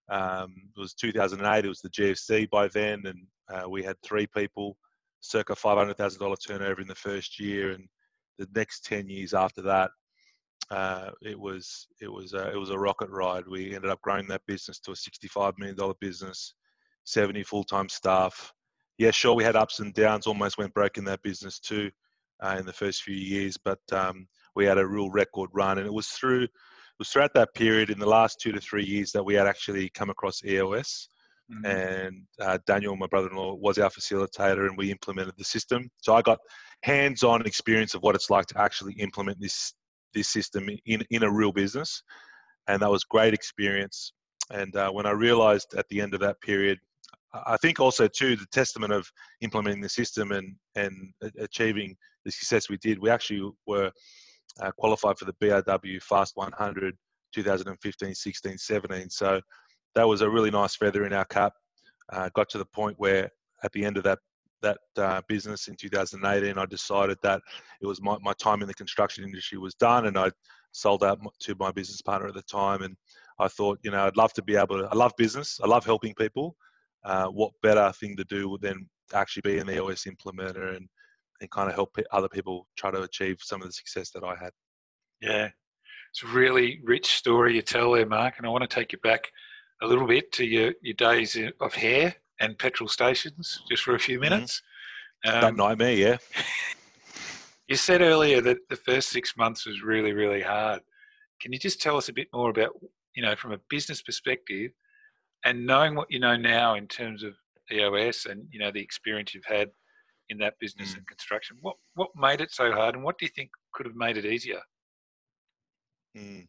um, 0.10 0.54
it 0.76 0.80
was 0.80 0.94
2008. 0.94 1.66
It 1.66 1.68
was 1.68 1.82
the 1.82 1.90
GFC 1.90 2.50
by 2.50 2.68
then, 2.68 3.04
and 3.06 3.28
uh, 3.52 3.70
we 3.70 3.84
had 3.84 3.96
three 4.04 4.28
people, 4.28 4.78
circa 5.22 5.54
$500,000 5.54 6.36
turnover 6.46 6.82
in 6.82 6.88
the 6.88 6.96
first 6.96 7.40
year, 7.40 7.72
and 7.72 7.88
the 8.38 8.48
next 8.56 8.86
10 8.86 9.10
years 9.10 9.34
after 9.34 9.62
that, 9.64 9.92
uh, 10.72 11.12
it 11.22 11.40
was 11.40 11.88
it 12.02 12.12
was 12.12 12.34
a, 12.34 12.52
it 12.52 12.58
was 12.58 12.72
a 12.72 12.78
rocket 12.78 13.10
ride. 13.10 13.44
We 13.48 13.76
ended 13.76 13.92
up 13.92 14.02
growing 14.02 14.28
that 14.28 14.42
business 14.48 14.80
to 14.80 14.92
a 14.92 14.96
$65 14.96 15.54
million 15.60 15.78
business, 16.02 16.56
70 17.04 17.44
full-time 17.44 17.88
staff. 17.88 18.52
Yeah, 18.98 19.12
sure, 19.12 19.36
we 19.36 19.44
had 19.44 19.56
ups 19.56 19.80
and 19.80 19.94
downs. 19.94 20.26
Almost 20.26 20.58
went 20.58 20.74
broke 20.74 20.98
in 20.98 21.06
that 21.06 21.22
business 21.22 21.60
too 21.60 21.92
uh, 22.42 22.56
in 22.60 22.66
the 22.66 22.74
first 22.74 23.04
few 23.04 23.16
years, 23.16 23.58
but 23.58 23.80
um, 23.92 24.28
we 24.56 24.66
had 24.66 24.78
a 24.78 24.88
real 24.88 25.10
record 25.10 25.50
run, 25.54 25.78
and 25.78 25.88
it 25.88 25.94
was 25.94 26.08
through 26.08 26.44
it 26.44 27.00
was 27.00 27.10
throughout 27.10 27.34
that 27.34 27.54
period 27.54 27.90
in 27.90 28.00
the 28.00 28.06
last 28.06 28.40
two 28.40 28.54
to 28.54 28.62
three 28.62 28.86
years 28.86 29.12
that 29.12 29.24
we 29.24 29.34
had 29.34 29.48
actually 29.48 29.90
come 29.90 30.10
across 30.10 30.44
EOS. 30.46 31.10
Mm-hmm. 31.52 31.66
And 31.66 32.22
uh, 32.40 32.58
Daniel, 32.66 32.96
my 32.96 33.08
brother-in-law, 33.08 33.56
was 33.56 33.78
our 33.78 33.90
facilitator, 33.90 34.68
and 34.68 34.78
we 34.78 34.92
implemented 34.92 35.36
the 35.38 35.44
system. 35.44 35.90
So 35.98 36.16
I 36.16 36.22
got 36.22 36.40
hands-on 36.84 37.46
experience 37.46 37.94
of 37.96 38.02
what 38.02 38.16
it's 38.16 38.30
like 38.30 38.46
to 38.48 38.62
actually 38.62 38.94
implement 38.94 39.40
this 39.40 39.74
this 40.14 40.30
system 40.30 40.70
in, 40.86 41.04
in 41.10 41.24
a 41.24 41.32
real 41.32 41.52
business. 41.52 42.02
And 42.68 42.82
that 42.82 42.90
was 42.90 43.04
great 43.04 43.34
experience. 43.34 44.14
And 44.50 44.74
uh, 44.76 44.90
when 44.92 45.06
I 45.06 45.12
realized 45.12 45.76
at 45.78 45.88
the 45.90 46.00
end 46.00 46.14
of 46.14 46.22
that 46.22 46.40
period, 46.40 46.80
I 47.46 47.58
think 47.58 47.82
also 47.82 48.08
too 48.08 48.38
the 48.38 48.46
testament 48.52 48.94
of 48.94 49.12
implementing 49.42 49.82
the 49.82 49.90
system 49.90 50.32
and 50.32 50.56
and 50.76 51.14
achieving 51.40 51.96
the 52.24 52.32
success 52.32 52.70
we 52.70 52.78
did. 52.78 53.00
We 53.00 53.10
actually 53.10 53.52
were 53.68 53.92
uh, 54.62 54.72
qualified 54.78 55.18
for 55.18 55.26
the 55.26 55.34
BRW 55.34 56.02
Fast 56.02 56.36
100 56.36 56.98
2015, 57.34 58.16
16, 58.16 58.58
17. 58.58 59.10
So 59.10 59.42
that 59.94 60.08
was 60.08 60.22
a 60.22 60.30
really 60.30 60.52
nice 60.52 60.76
feather 60.76 61.06
in 61.06 61.14
our 61.14 61.26
cap. 61.26 61.54
Uh, 62.12 62.30
got 62.34 62.50
to 62.50 62.58
the 62.58 62.66
point 62.66 62.96
where 62.98 63.30
at 63.64 63.72
the 63.74 63.84
end 63.84 63.98
of 63.98 64.04
that 64.04 64.20
that 64.62 64.78
uh, 64.98 65.22
business 65.28 65.68
in 65.68 65.76
2018, 65.76 66.58
I 66.58 66.66
decided 66.66 67.18
that 67.22 67.42
it 67.82 67.86
was 67.86 68.02
my, 68.02 68.18
my 68.22 68.34
time 68.34 68.62
in 68.62 68.68
the 68.68 68.74
construction 68.74 69.24
industry 69.24 69.60
was 69.60 69.76
done, 69.76 70.08
and 70.08 70.18
I 70.18 70.32
sold 70.72 71.04
out 71.04 71.20
to 71.42 71.56
my 71.60 71.72
business 71.72 72.02
partner 72.02 72.30
at 72.30 72.34
the 72.34 72.42
time. 72.44 72.82
And 72.82 72.96
I 73.38 73.48
thought, 73.48 73.78
you 73.84 73.92
know, 73.92 74.06
I'd 74.06 74.18
love 74.18 74.34
to 74.34 74.42
be 74.42 74.56
able 74.56 74.80
to. 74.80 74.86
I 74.86 74.96
love 74.96 75.12
business. 75.18 75.60
I 75.64 75.68
love 75.68 75.86
helping 75.86 76.16
people. 76.16 76.56
Uh, 77.04 77.28
what 77.28 77.52
better 77.62 77.92
thing 78.00 78.16
to 78.16 78.24
do 78.24 78.50
would 78.50 78.62
than 78.62 78.90
actually 79.14 79.42
be 79.42 79.60
an 79.60 79.70
EOS 79.70 80.06
implementer 80.06 80.76
and 80.76 80.88
and 81.42 81.52
kind 81.52 81.70
of 81.70 81.76
help 81.76 81.96
other 82.12 82.30
people 82.30 82.68
try 82.78 82.92
to 82.92 83.02
achieve 83.02 83.38
some 83.42 83.62
of 83.62 83.68
the 83.68 83.74
success 83.74 84.12
that 84.12 84.24
I 84.24 84.36
had. 84.36 84.52
Yeah, 85.22 85.50
it's 86.12 86.24
a 86.24 86.28
really 86.28 86.80
rich 86.84 87.16
story 87.16 87.56
you 87.56 87.62
tell 87.62 87.92
there, 87.92 88.06
Mark, 88.06 88.36
and 88.38 88.48
I 88.48 88.50
want 88.50 88.62
to 88.62 88.74
take 88.74 88.94
you 88.94 89.00
back 89.00 89.32
a 89.82 89.88
little 89.88 90.08
bit 90.08 90.32
to 90.34 90.46
your, 90.46 90.74
your 90.82 90.94
days 90.94 91.38
of 91.60 91.74
hair 91.74 92.16
and 92.40 92.58
petrol 92.58 92.88
stations 92.88 93.62
just 93.70 93.84
for 93.84 93.96
a 93.96 94.00
few 94.00 94.16
mm-hmm. 94.16 94.34
minutes. 94.34 94.62
Mm-hmm. 95.26 95.36
Um, 95.36 95.42
that 95.42 95.56
nightmare, 95.56 95.94
yeah. 95.94 96.18
you 97.68 97.76
said 97.76 98.02
earlier 98.02 98.42
that 98.42 98.58
the 98.70 98.76
first 98.76 99.10
six 99.10 99.36
months 99.38 99.66
was 99.66 99.82
really, 99.82 100.14
really 100.14 100.42
hard. 100.42 100.82
Can 101.42 101.52
you 101.52 101.60
just 101.60 101.82
tell 101.82 101.98
us 101.98 102.08
a 102.08 102.14
bit 102.14 102.28
more 102.34 102.50
about, 102.50 102.72
you 103.16 103.22
know, 103.22 103.36
from 103.36 103.52
a 103.52 103.60
business 103.70 104.02
perspective 104.02 104.72
and 105.44 105.66
knowing 105.66 105.96
what 105.96 106.10
you 106.10 106.20
know 106.20 106.38
now 106.38 106.76
in 106.76 106.88
terms 106.88 107.24
of 107.24 107.34
EOS 107.72 108.26
and, 108.26 108.48
you 108.52 108.60
know, 108.60 108.72
the 108.72 108.82
experience 108.82 109.34
you've 109.34 109.44
had 109.46 109.70
in 110.30 110.38
that 110.40 110.54
business 110.60 110.94
mm. 110.94 110.98
and 110.98 111.08
construction, 111.08 111.58
what, 111.62 111.76
what 111.96 112.10
made 112.16 112.42
it 112.42 112.52
so 112.52 112.72
hard 112.72 112.96
and 112.96 113.04
what 113.04 113.18
do 113.18 113.26
you 113.26 113.32
think 113.36 113.50
could 113.74 113.86
have 113.86 113.96
made 113.96 114.18
it 114.18 114.26
easier? 114.26 114.62
Mm. 116.18 116.48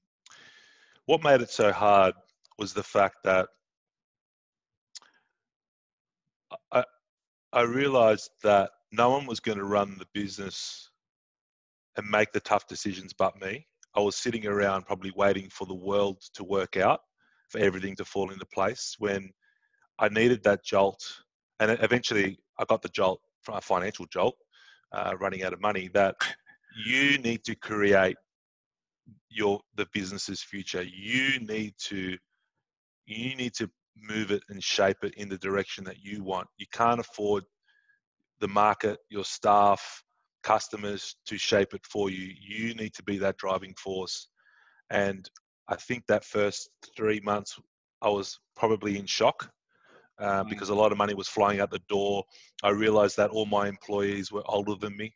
What 1.07 1.23
made 1.23 1.41
it 1.41 1.51
so 1.51 1.73
hard 1.73 2.15
was 2.59 2.73
the 2.73 2.83
fact 2.83 3.17
that 3.25 3.49
I, 6.73 6.85
I 7.53 7.63
realized 7.63 8.31
that 8.43 8.71
no 8.93 9.11
one 9.11 9.27
was 9.27 9.41
going 9.41 9.59
to 9.59 9.65
run 9.65 9.97
the 9.99 10.07
business 10.15 10.91
and 11.97 12.09
make 12.09 12.33
the 12.33 12.41
tough 12.41 12.67
decisions 12.67 13.13
but 13.13 13.41
me. 13.41 13.67
I 13.95 14.01
was 14.01 14.17
sitting 14.17 14.47
around 14.47 14.87
probably 14.87 15.13
waiting 15.17 15.49
for 15.51 15.67
the 15.67 15.75
world 15.75 16.21
to 16.35 16.45
work 16.45 16.77
out, 16.77 17.01
for 17.49 17.59
everything 17.59 17.97
to 17.97 18.05
fall 18.05 18.31
into 18.31 18.47
place 18.47 18.97
when 18.99 19.31
I 19.99 20.09
needed 20.09 20.43
that 20.45 20.65
jolt. 20.65 21.03
And 21.61 21.79
eventually 21.81 22.39
I 22.59 22.65
got 22.65 22.83
the 22.83 22.89
jolt 22.91 23.21
financial 23.63 24.07
jolt, 24.07 24.37
uh, 24.93 25.15
running 25.21 25.43
out 25.43 25.53
of 25.53 25.61
money, 25.61 25.89
that 25.95 26.17
you 26.85 27.19
need 27.19 27.45
to 27.45 27.55
create 27.55 28.17
your 29.31 29.61
the 29.77 29.87
business's 29.93 30.43
future. 30.43 30.83
You 30.83 31.41
need 31.41 31.75
to 31.85 32.17
you 33.07 33.37
need 33.37 33.55
to 33.55 33.71
move 33.97 34.31
it 34.31 34.43
and 34.49 34.63
shape 34.63 34.99
it 35.03 35.15
in 35.15 35.29
the 35.29 35.39
direction 35.39 35.85
that 35.85 36.03
you 36.03 36.23
want. 36.23 36.49
You 36.59 36.67
can't 36.73 37.01
afford 37.01 37.45
the 38.41 38.49
market, 38.49 38.99
your 39.09 39.25
staff, 39.25 40.03
customers 40.43 41.17
to 41.27 41.39
shape 41.39 41.73
it 41.75 41.85
for 41.85 42.11
you. 42.11 42.33
You 42.41 42.75
need 42.75 42.95
to 42.95 43.03
be 43.03 43.19
that 43.19 43.39
driving 43.39 43.75
force. 43.83 44.29
And 44.91 45.29
I 45.69 45.77
think 45.77 46.05
that 46.07 46.25
first 46.25 46.71
three 46.97 47.21
months, 47.21 47.59
I 48.03 48.09
was 48.09 48.39
probably 48.55 48.99
in 48.99 49.07
shock 49.07 49.51
uh, 50.19 50.45
mm. 50.45 50.49
because 50.49 50.69
a 50.69 50.75
lot 50.75 50.93
of 50.93 50.99
money 50.99 51.15
was 51.15 51.29
flying 51.29 51.61
out 51.61 51.71
the 51.71 51.81
door. 51.89 52.25
I 52.63 52.71
realized 52.71 53.17
that 53.17 53.31
all 53.31 53.47
my 53.47 53.69
employees 53.69 54.33
were 54.33 54.43
older 54.47 54.75
than 54.75 54.97
me. 54.97 55.15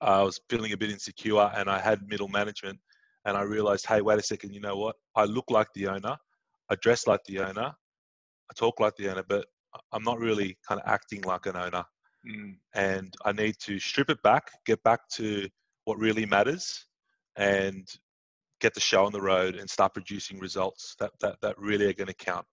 I 0.00 0.22
was 0.22 0.40
feeling 0.48 0.72
a 0.72 0.76
bit 0.76 0.90
insecure 0.90 1.50
and 1.54 1.68
I 1.68 1.78
had 1.78 2.08
middle 2.08 2.28
management. 2.28 2.78
And 3.26 3.36
I 3.36 3.42
realized, 3.42 3.84
hey, 3.84 4.00
wait 4.00 4.18
a 4.18 4.22
second, 4.22 4.54
you 4.54 4.60
know 4.60 4.76
what? 4.76 4.96
I 5.14 5.24
look 5.24 5.50
like 5.50 5.68
the 5.74 5.88
owner. 5.88 6.16
I 6.70 6.76
dress 6.76 7.06
like 7.06 7.20
the 7.26 7.40
owner, 7.40 7.72
I 8.50 8.54
talk 8.56 8.80
like 8.80 8.96
the 8.96 9.10
owner, 9.10 9.24
but 9.28 9.46
I'm 9.92 10.04
not 10.04 10.18
really 10.18 10.56
kind 10.66 10.80
of 10.80 10.88
acting 10.88 11.22
like 11.22 11.46
an 11.46 11.56
owner. 11.56 11.84
Mm. 12.28 12.56
And 12.74 13.14
I 13.24 13.32
need 13.32 13.56
to 13.60 13.78
strip 13.78 14.10
it 14.10 14.22
back, 14.22 14.50
get 14.66 14.82
back 14.82 15.00
to 15.14 15.48
what 15.84 15.98
really 15.98 16.26
matters, 16.26 16.86
and 17.36 17.88
get 18.60 18.74
the 18.74 18.80
show 18.80 19.04
on 19.04 19.12
the 19.12 19.20
road 19.20 19.56
and 19.56 19.68
start 19.68 19.94
producing 19.94 20.38
results 20.38 20.94
that 21.00 21.12
that, 21.20 21.36
that 21.42 21.58
really 21.58 21.86
are 21.86 21.94
going 21.94 22.08
to 22.08 22.14
count. 22.14 22.46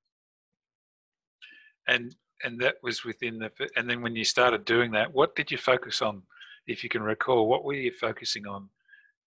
And 1.87 2.15
and 2.43 2.59
that 2.59 2.75
was 2.83 3.03
within 3.03 3.39
the 3.39 3.51
and 3.75 3.89
then 3.89 4.01
when 4.01 4.15
you 4.15 4.23
started 4.23 4.65
doing 4.65 4.91
that, 4.91 5.13
what 5.13 5.35
did 5.35 5.51
you 5.51 5.57
focus 5.57 6.01
on? 6.01 6.21
If 6.67 6.83
you 6.83 6.89
can 6.89 7.01
recall, 7.01 7.47
what 7.47 7.63
were 7.63 7.73
you 7.73 7.91
focusing 7.91 8.45
on 8.45 8.69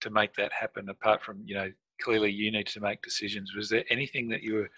to 0.00 0.11
make 0.11 0.35
that 0.35 0.52
happen? 0.52 0.88
Apart 0.88 1.23
from 1.23 1.43
you 1.45 1.55
know 1.55 1.71
clearly 2.02 2.31
you 2.31 2.50
need 2.50 2.67
to 2.69 2.81
make 2.81 3.02
decisions. 3.02 3.55
Was 3.55 3.69
there 3.69 3.85
anything 3.90 4.29
that 4.29 4.43
you 4.43 4.55
were 4.55 4.71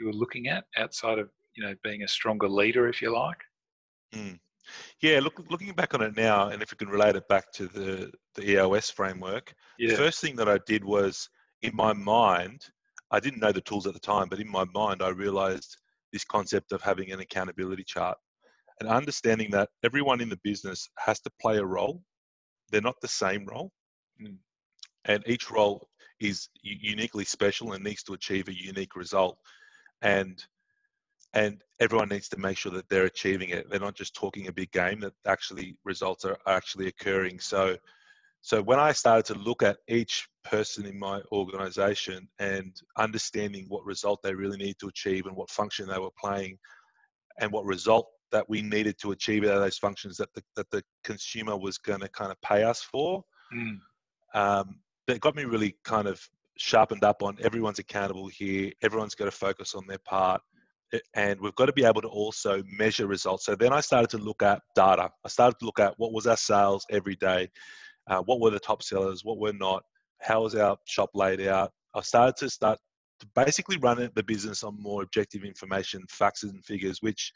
you 0.00 0.06
were 0.06 0.12
looking 0.12 0.48
at 0.48 0.64
outside 0.76 1.18
of 1.18 1.30
you 1.54 1.64
know 1.64 1.74
being 1.82 2.02
a 2.02 2.08
stronger 2.08 2.48
leader, 2.48 2.88
if 2.88 3.00
you 3.00 3.12
like? 3.12 3.38
Mm. 4.14 4.38
Yeah, 5.00 5.20
look, 5.20 5.44
looking 5.50 5.72
back 5.74 5.92
on 5.92 6.00
it 6.00 6.16
now, 6.16 6.48
and 6.48 6.62
if 6.62 6.70
we 6.70 6.76
can 6.76 6.88
relate 6.88 7.16
it 7.16 7.28
back 7.28 7.52
to 7.52 7.66
the 7.66 8.12
the 8.34 8.50
EOS 8.50 8.90
framework, 8.90 9.54
yeah. 9.78 9.90
the 9.90 9.96
first 9.96 10.20
thing 10.20 10.36
that 10.36 10.48
I 10.48 10.58
did 10.66 10.84
was 10.84 11.28
in 11.62 11.74
my 11.74 11.92
mind, 11.92 12.66
I 13.10 13.20
didn't 13.20 13.40
know 13.40 13.52
the 13.52 13.60
tools 13.60 13.86
at 13.86 13.94
the 13.94 14.00
time, 14.00 14.28
but 14.28 14.40
in 14.40 14.48
my 14.48 14.64
mind, 14.74 15.02
I 15.02 15.08
realized 15.08 15.76
this 16.14 16.24
concept 16.24 16.72
of 16.72 16.80
having 16.80 17.10
an 17.10 17.20
accountability 17.20 17.84
chart 17.84 18.16
and 18.80 18.88
understanding 18.88 19.50
that 19.50 19.68
everyone 19.84 20.20
in 20.20 20.28
the 20.28 20.40
business 20.44 20.88
has 20.96 21.20
to 21.20 21.30
play 21.42 21.58
a 21.58 21.64
role. 21.64 22.00
They're 22.70 22.80
not 22.80 23.00
the 23.02 23.08
same 23.08 23.44
role. 23.44 23.72
Mm. 24.22 24.36
And 25.06 25.24
each 25.26 25.50
role 25.50 25.88
is 26.20 26.48
uniquely 26.62 27.24
special 27.24 27.72
and 27.72 27.82
needs 27.82 28.04
to 28.04 28.14
achieve 28.14 28.48
a 28.48 28.54
unique 28.54 28.96
result 28.96 29.36
and 30.02 30.44
and 31.32 31.60
everyone 31.80 32.08
needs 32.08 32.28
to 32.28 32.38
make 32.38 32.56
sure 32.56 32.70
that 32.70 32.88
they're 32.88 33.06
achieving 33.06 33.48
it 33.48 33.68
they're 33.68 33.80
not 33.80 33.96
just 33.96 34.14
talking 34.14 34.46
a 34.46 34.52
big 34.52 34.70
game 34.70 35.00
that 35.00 35.12
actually 35.26 35.76
results 35.84 36.24
are 36.24 36.38
actually 36.46 36.86
occurring 36.86 37.40
so 37.40 37.76
so 38.44 38.62
when 38.62 38.78
i 38.78 38.92
started 38.92 39.24
to 39.24 39.40
look 39.40 39.62
at 39.62 39.78
each 39.88 40.28
person 40.44 40.84
in 40.86 40.98
my 40.98 41.20
organization 41.32 42.28
and 42.38 42.80
understanding 42.98 43.64
what 43.68 43.84
result 43.84 44.20
they 44.22 44.34
really 44.34 44.58
need 44.58 44.76
to 44.78 44.88
achieve 44.88 45.26
and 45.26 45.36
what 45.36 45.50
function 45.50 45.88
they 45.88 45.98
were 45.98 46.10
playing 46.20 46.56
and 47.40 47.50
what 47.50 47.64
result 47.64 48.06
that 48.30 48.48
we 48.48 48.60
needed 48.60 48.96
to 48.98 49.12
achieve 49.12 49.44
out 49.44 49.56
of 49.56 49.62
those 49.62 49.78
functions 49.78 50.16
that 50.16 50.32
the, 50.34 50.42
that 50.56 50.70
the 50.70 50.82
consumer 51.04 51.56
was 51.56 51.78
going 51.78 52.00
to 52.00 52.08
kind 52.08 52.30
of 52.30 52.40
pay 52.42 52.62
us 52.62 52.82
for 52.82 53.24
mm. 53.54 53.78
um, 54.34 54.76
that 55.06 55.20
got 55.20 55.34
me 55.34 55.44
really 55.44 55.76
kind 55.84 56.06
of 56.06 56.20
sharpened 56.58 57.04
up 57.04 57.22
on 57.22 57.36
everyone's 57.42 57.78
accountable 57.78 58.28
here, 58.28 58.70
everyone's 58.82 59.14
got 59.14 59.24
to 59.26 59.30
focus 59.30 59.74
on 59.74 59.86
their 59.86 59.98
part, 59.98 60.40
and 61.14 61.40
we've 61.40 61.54
got 61.56 61.66
to 61.66 61.72
be 61.72 61.84
able 61.84 62.02
to 62.02 62.08
also 62.08 62.62
measure 62.78 63.06
results. 63.06 63.44
So 63.44 63.54
then 63.54 63.72
I 63.72 63.80
started 63.80 64.10
to 64.10 64.18
look 64.18 64.42
at 64.42 64.62
data. 64.76 65.10
I 65.24 65.28
started 65.28 65.58
to 65.58 65.64
look 65.64 65.80
at 65.80 65.94
what 65.98 66.12
was 66.12 66.26
our 66.26 66.36
sales 66.36 66.86
every 66.90 67.16
day, 67.16 67.50
uh, 68.08 68.20
what 68.22 68.40
were 68.40 68.50
the 68.50 68.60
top 68.60 68.82
sellers, 68.82 69.24
what 69.24 69.38
were 69.38 69.52
not, 69.52 69.82
how 70.20 70.42
was 70.42 70.54
our 70.54 70.76
shop 70.86 71.10
laid 71.14 71.40
out. 71.46 71.72
I 71.94 72.00
started 72.00 72.36
to 72.36 72.50
start 72.50 72.78
to 73.20 73.26
basically 73.34 73.78
run 73.78 74.10
the 74.14 74.22
business 74.22 74.64
on 74.64 74.80
more 74.80 75.02
objective 75.02 75.44
information, 75.44 76.02
facts 76.08 76.42
and 76.42 76.64
figures, 76.64 76.98
which 77.00 77.32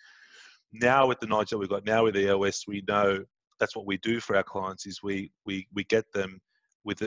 now 0.73 1.07
with 1.07 1.21
the 1.21 1.27
knowledge 1.27 1.51
that 1.51 1.59
we've 1.59 1.69
got 1.69 1.87
now 1.87 2.05
with 2.05 2.17
EOS, 2.17 2.65
we 2.67 2.83
know 2.89 3.25
that's 3.59 3.77
what 3.77 3.87
we 3.87 3.97
do 3.99 4.21
for 4.21 4.37
our 4.37 4.43
clients 4.43 4.87
is 4.87 5.03
we 5.03 5.31
we 5.45 5.67
we 5.75 5.85
get 5.85 6.05
them 6.13 6.41
with 6.85 7.03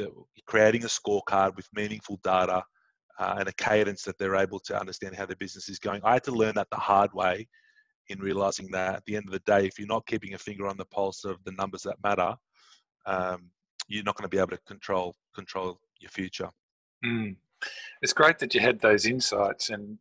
creating 0.48 0.84
a 0.84 0.88
scorecard 0.88 1.56
with 1.56 1.68
meaningful 1.74 2.20
data 2.24 2.63
uh, 3.20 3.36
and 3.39 3.48
a 3.48 3.53
cadence 3.53 4.03
that 4.03 4.18
they're 4.18 4.36
able 4.36 4.60
to 4.60 4.80
understand 4.80 5.15
how 5.15 5.25
their 5.25 5.36
business 5.38 5.70
is 5.70 5.80
going. 5.80 6.01
I 6.03 6.13
had 6.13 6.24
to 6.25 6.32
learn 6.32 6.56
that 6.56 6.68
the 6.72 6.77
hard 6.77 7.13
way 7.13 7.48
in 8.10 8.20
realizing 8.20 8.70
that 8.72 8.96
at 8.96 9.06
the 9.06 9.15
end 9.15 9.25
of 9.27 9.32
the 9.32 9.39
day, 9.39 9.65
if 9.65 9.80
you're 9.80 9.88
not 9.88 10.06
keeping 10.06 10.34
a 10.34 10.38
finger 10.38 10.68
on 10.68 10.77
the 10.77 10.86
pulse 10.86 11.24
of 11.24 11.38
the 11.46 11.51
numbers 11.53 11.84
that 11.84 11.98
matter, 12.03 12.36
um, 13.05 13.50
you're 13.88 14.03
not 14.03 14.15
going 14.15 14.29
to 14.29 14.36
be 14.36 14.39
able 14.39 14.50
to 14.50 14.60
control 14.67 15.15
control 15.36 15.79
your 16.00 16.10
future. 16.10 16.50
Mm. 17.05 17.36
It's 18.01 18.13
great 18.13 18.39
that 18.39 18.55
you 18.55 18.62
had 18.62 18.79
those 18.79 19.05
insights, 19.05 19.70
and 19.70 19.98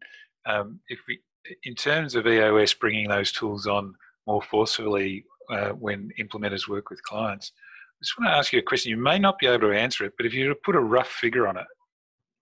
um, 0.47 0.81
if 0.89 0.99
we, 1.07 1.21
in 1.65 1.75
terms 1.75 2.15
of 2.15 2.27
EOS 2.27 2.75
bringing 2.75 3.09
those 3.09 3.33
tools 3.33 3.67
on 3.67 3.95
more 4.27 4.43
forcefully 4.43 5.25
uh, 5.51 5.71
when 5.71 6.11
implementers 6.19 6.69
work 6.69 6.91
with 6.91 7.03
clients, 7.03 7.53
I 7.57 8.03
just 8.03 8.19
want 8.19 8.31
to 8.31 8.37
ask 8.37 8.53
you 8.53 8.59
a 8.59 8.63
question. 8.63 8.91
You 8.91 8.97
may 8.97 9.19
not 9.19 9.39
be 9.39 9.47
able 9.47 9.69
to 9.69 9.77
answer 9.77 10.05
it, 10.05 10.15
but 10.17 10.25
if 10.25 10.33
you 10.33 10.49
were 10.49 10.55
to 10.55 10.61
put 10.65 10.77
a 10.77 10.81
rough 10.81 11.09
figure 11.09 11.47
on 11.47 11.59
it, 11.59 11.67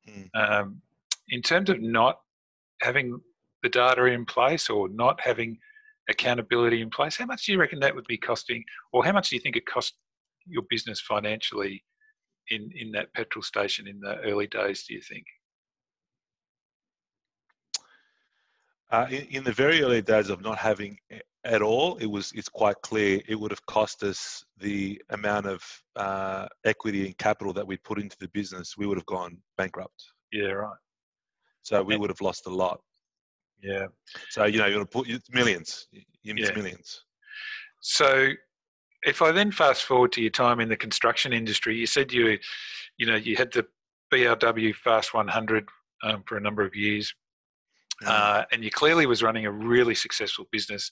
mm. 0.08 0.28
um, 0.34 0.80
in 1.30 1.42
terms 1.42 1.70
of 1.70 1.80
not 1.80 2.20
having 2.80 3.20
the 3.62 3.68
data 3.68 4.04
in 4.04 4.24
place 4.24 4.70
or 4.70 4.88
not 4.88 5.20
having 5.20 5.58
accountability 6.08 6.80
in 6.80 6.90
place, 6.90 7.16
how 7.16 7.26
much 7.26 7.46
do 7.46 7.52
you 7.52 7.58
reckon 7.58 7.80
that 7.80 7.94
would 7.94 8.06
be 8.06 8.16
costing, 8.16 8.62
or 8.92 9.04
how 9.04 9.12
much 9.12 9.30
do 9.30 9.36
you 9.36 9.42
think 9.42 9.56
it 9.56 9.66
cost 9.66 9.94
your 10.48 10.64
business 10.68 11.00
financially 11.00 11.84
in, 12.50 12.70
in 12.74 12.92
that 12.92 13.12
petrol 13.14 13.42
station 13.42 13.86
in 13.86 14.00
the 14.00 14.16
early 14.20 14.46
days, 14.46 14.84
do 14.86 14.94
you 14.94 15.00
think? 15.00 15.24
Uh, 18.90 19.06
in, 19.10 19.22
in, 19.30 19.44
the 19.44 19.52
very 19.52 19.82
early 19.82 20.00
days 20.00 20.30
of 20.30 20.40
not 20.40 20.56
having 20.56 20.96
at 21.44 21.60
all, 21.60 21.96
it 21.96 22.06
was 22.06 22.32
it's 22.34 22.48
quite 22.48 22.76
clear 22.82 23.20
it 23.28 23.34
would 23.34 23.50
have 23.50 23.64
cost 23.66 24.02
us 24.02 24.44
the 24.56 25.00
amount 25.10 25.44
of 25.44 25.62
uh, 25.96 26.46
equity 26.64 27.04
and 27.04 27.18
capital 27.18 27.52
that 27.52 27.66
we 27.66 27.76
put 27.76 27.98
into 27.98 28.16
the 28.18 28.28
business. 28.28 28.76
We 28.78 28.86
would 28.86 28.96
have 28.96 29.06
gone 29.06 29.36
bankrupt. 29.58 30.02
Yeah, 30.32 30.52
right. 30.52 30.76
So 31.62 31.82
we 31.82 31.98
would 31.98 32.08
have 32.08 32.22
lost 32.22 32.46
a 32.46 32.50
lot. 32.50 32.80
Yeah. 33.62 33.86
So 34.30 34.46
you 34.46 34.58
know 34.58 34.66
you're 34.66 34.82
going 34.82 34.86
to 34.86 34.90
put 34.90 35.34
millions. 35.34 35.88
You 36.22 36.34
miss 36.34 36.48
yeah. 36.48 36.56
millions. 36.56 37.04
So 37.80 38.30
if 39.02 39.22
I 39.22 39.32
then 39.32 39.52
fast 39.52 39.84
forward 39.84 40.12
to 40.12 40.20
your 40.20 40.30
time 40.30 40.60
in 40.60 40.68
the 40.68 40.76
construction 40.76 41.32
industry, 41.32 41.76
you 41.76 41.86
said 41.86 42.12
you, 42.12 42.38
you 42.98 43.06
know, 43.06 43.16
you 43.16 43.36
had 43.36 43.52
the 43.52 43.66
BRW 44.12 44.74
Fast 44.74 45.14
100 45.14 45.68
um, 46.02 46.22
for 46.26 46.36
a 46.36 46.40
number 46.40 46.64
of 46.64 46.74
years, 46.74 47.14
mm. 48.02 48.08
uh, 48.08 48.44
and 48.52 48.64
you 48.64 48.70
clearly 48.70 49.06
was 49.06 49.22
running 49.22 49.46
a 49.46 49.52
really 49.52 49.94
successful 49.94 50.46
business. 50.50 50.90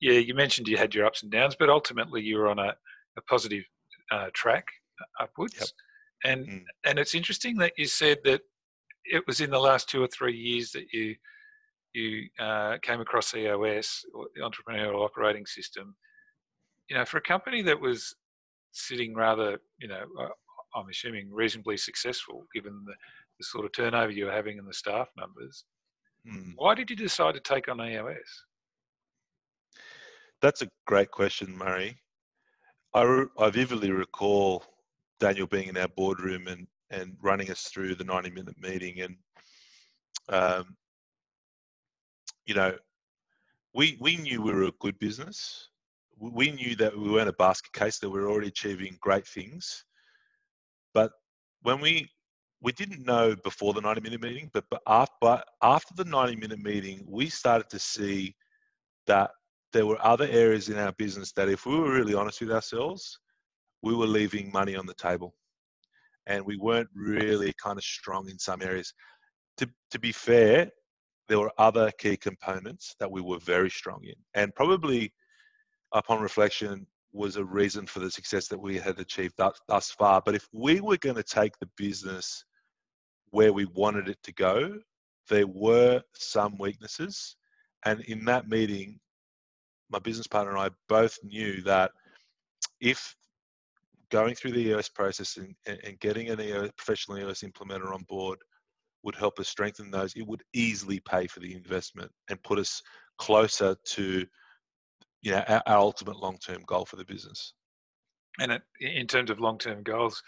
Yeah, 0.00 0.14
you 0.14 0.34
mentioned 0.34 0.68
you 0.68 0.76
had 0.76 0.94
your 0.94 1.06
ups 1.06 1.22
and 1.22 1.30
downs, 1.30 1.56
but 1.58 1.68
ultimately 1.68 2.22
you 2.22 2.38
were 2.38 2.48
on 2.48 2.58
a, 2.58 2.74
a 3.16 3.22
positive 3.28 3.64
uh, 4.10 4.28
track 4.34 4.66
upwards. 5.20 5.54
Yep. 5.58 5.68
And 6.24 6.46
mm. 6.46 6.62
and 6.84 6.98
it's 6.98 7.14
interesting 7.14 7.56
that 7.58 7.72
you 7.76 7.86
said 7.86 8.18
that 8.24 8.42
it 9.04 9.26
was 9.26 9.40
in 9.40 9.50
the 9.50 9.58
last 9.58 9.88
two 9.88 10.02
or 10.02 10.08
three 10.08 10.36
years 10.36 10.70
that 10.72 10.92
you 10.92 11.16
you 11.94 12.28
uh, 12.38 12.76
came 12.82 13.00
across 13.00 13.34
EOS, 13.34 14.04
or 14.14 14.26
the 14.34 14.42
Entrepreneurial 14.42 15.04
Operating 15.04 15.46
System. 15.46 15.96
You 16.90 16.96
know, 16.96 17.04
for 17.04 17.18
a 17.18 17.22
company 17.22 17.62
that 17.62 17.80
was 17.80 18.14
sitting 18.72 19.14
rather, 19.14 19.58
you 19.78 19.88
know, 19.88 20.02
uh, 20.20 20.28
I'm 20.74 20.88
assuming 20.88 21.32
reasonably 21.32 21.76
successful 21.76 22.46
given 22.54 22.82
the, 22.84 22.92
the 23.38 23.44
sort 23.44 23.64
of 23.64 23.72
turnover 23.72 24.10
you 24.10 24.26
were 24.26 24.32
having 24.32 24.58
and 24.58 24.68
the 24.68 24.74
staff 24.74 25.08
numbers. 25.16 25.64
Mm. 26.28 26.54
Why 26.56 26.74
did 26.74 26.90
you 26.90 26.96
decide 26.96 27.34
to 27.34 27.40
take 27.40 27.68
on 27.68 27.80
EOS? 27.80 28.44
That's 30.42 30.62
a 30.62 30.68
great 30.86 31.10
question, 31.10 31.56
Murray. 31.56 31.96
I, 32.94 33.02
re- 33.02 33.26
I 33.38 33.50
vividly 33.50 33.92
recall 33.92 34.64
Daniel 35.20 35.46
being 35.46 35.68
in 35.68 35.76
our 35.76 35.88
boardroom 35.88 36.48
and, 36.48 36.66
and 36.90 37.16
running 37.22 37.50
us 37.50 37.62
through 37.64 37.94
the 37.94 38.04
90 38.04 38.30
minute 38.30 38.56
meeting. 38.60 39.00
And, 39.00 39.16
um, 40.28 40.76
you 42.46 42.54
know, 42.54 42.74
we, 43.74 43.96
we 44.00 44.16
knew 44.16 44.42
we 44.42 44.52
were 44.52 44.64
a 44.64 44.72
good 44.80 44.98
business. 44.98 45.68
We 46.20 46.50
knew 46.52 46.76
that 46.76 46.96
we 46.96 47.10
weren't 47.10 47.28
a 47.28 47.34
basket 47.34 47.72
case, 47.72 47.98
that 47.98 48.10
we 48.10 48.20
were 48.20 48.30
already 48.30 48.48
achieving 48.48 48.98
great 49.00 49.26
things. 49.26 49.84
But 50.92 51.12
when 51.62 51.80
we 51.80 52.10
we 52.62 52.72
didn't 52.72 53.06
know 53.06 53.34
before 53.42 53.72
the 53.72 53.80
90 53.80 54.02
minute 54.02 54.20
meeting, 54.20 54.50
but, 54.52 54.64
but 54.70 54.82
after, 54.86 55.14
but 55.20 55.48
after 55.62 55.94
the 55.94 56.04
90 56.04 56.36
minute 56.36 56.62
meeting, 56.62 57.04
we 57.08 57.28
started 57.28 57.70
to 57.70 57.78
see 57.78 58.36
that 59.06 59.30
there 59.72 59.86
were 59.86 60.04
other 60.04 60.26
areas 60.30 60.68
in 60.68 60.76
our 60.76 60.92
business 60.92 61.32
that 61.32 61.48
if 61.48 61.64
we 61.64 61.76
were 61.76 61.92
really 61.92 62.14
honest 62.14 62.40
with 62.40 62.52
ourselves, 62.52 63.18
we 63.82 63.94
were 63.94 64.06
leaving 64.06 64.52
money 64.52 64.76
on 64.76 64.84
the 64.84 64.94
table. 64.94 65.34
And 66.26 66.44
we 66.44 66.56
weren't 66.58 66.90
really 66.94 67.54
kind 67.54 67.78
of 67.78 67.84
strong 67.84 68.28
in 68.28 68.38
some 68.38 68.60
areas. 68.62 68.92
To, 69.56 69.68
to 69.90 69.98
be 69.98 70.12
fair, 70.12 70.70
there 71.28 71.38
were 71.38 71.52
other 71.58 71.90
key 71.98 72.16
components 72.16 72.94
that 73.00 73.10
we 73.10 73.22
were 73.22 73.38
very 73.38 73.70
strong 73.70 74.00
in. 74.04 74.14
And 74.34 74.54
probably 74.54 75.12
upon 75.92 76.20
reflection, 76.20 76.86
was 77.12 77.36
a 77.36 77.44
reason 77.44 77.86
for 77.86 77.98
the 77.98 78.10
success 78.10 78.46
that 78.48 78.60
we 78.60 78.78
had 78.78 78.98
achieved 79.00 79.34
thus, 79.36 79.90
far. 79.90 80.22
But 80.24 80.34
if 80.34 80.48
we 80.52 80.80
were 80.80 80.96
going 80.96 81.16
to 81.16 81.22
take 81.22 81.58
the 81.58 81.68
business 81.76 82.44
where 83.30 83.52
we 83.52 83.64
wanted 83.66 84.08
it 84.08 84.18
to 84.24 84.32
go, 84.32 84.78
there 85.28 85.46
were 85.46 86.02
some 86.14 86.56
weaknesses. 86.58 87.36
And 87.84 88.00
in 88.02 88.24
that 88.26 88.48
meeting, 88.48 89.00
my 89.90 89.98
business 89.98 90.26
partner 90.26 90.52
and 90.52 90.60
I 90.60 90.70
both 90.88 91.18
knew 91.24 91.62
that 91.62 91.90
if 92.80 93.14
going 94.10 94.34
through 94.34 94.52
the 94.52 94.68
EOS 94.68 94.88
process 94.88 95.36
and, 95.36 95.54
and 95.66 95.98
getting 96.00 96.28
an 96.28 96.40
EOS, 96.40 96.70
professional 96.76 97.18
EOS 97.18 97.42
implementer 97.42 97.92
on 97.92 98.04
board 98.08 98.38
would 99.02 99.14
help 99.14 99.38
us 99.40 99.48
strengthen 99.48 99.90
those, 99.90 100.14
it 100.14 100.26
would 100.26 100.42
easily 100.52 101.00
pay 101.00 101.26
for 101.26 101.40
the 101.40 101.54
investment 101.54 102.10
and 102.28 102.42
put 102.42 102.58
us 102.58 102.82
closer 103.18 103.74
to 103.84 104.26
you 105.22 105.32
know 105.32 105.44
our, 105.48 105.62
our 105.66 105.78
ultimate 105.78 106.16
long-term 106.16 106.62
goal 106.66 106.84
for 106.84 106.96
the 106.96 107.04
business. 107.04 107.54
And 108.38 108.52
it, 108.52 108.62
in 108.80 109.06
terms 109.06 109.30
of 109.30 109.40
long-term 109.40 109.82
goals, 109.82 110.22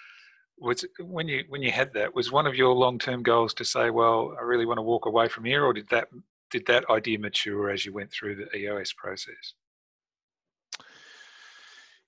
was 0.58 0.84
when 1.00 1.28
you 1.28 1.44
when 1.48 1.62
you 1.62 1.70
had 1.70 1.92
that 1.94 2.14
was 2.14 2.30
one 2.30 2.46
of 2.46 2.54
your 2.54 2.74
long-term 2.74 3.22
goals 3.22 3.54
to 3.54 3.64
say, 3.64 3.90
well, 3.90 4.36
I 4.38 4.42
really 4.42 4.66
want 4.66 4.78
to 4.78 4.82
walk 4.82 5.06
away 5.06 5.28
from 5.28 5.44
here, 5.44 5.64
or 5.64 5.72
did 5.72 5.88
that 5.90 6.08
did 6.50 6.66
that 6.66 6.88
idea 6.90 7.18
mature 7.18 7.70
as 7.70 7.84
you 7.84 7.92
went 7.92 8.12
through 8.12 8.36
the 8.36 8.56
EOS 8.56 8.92
process? 8.92 9.54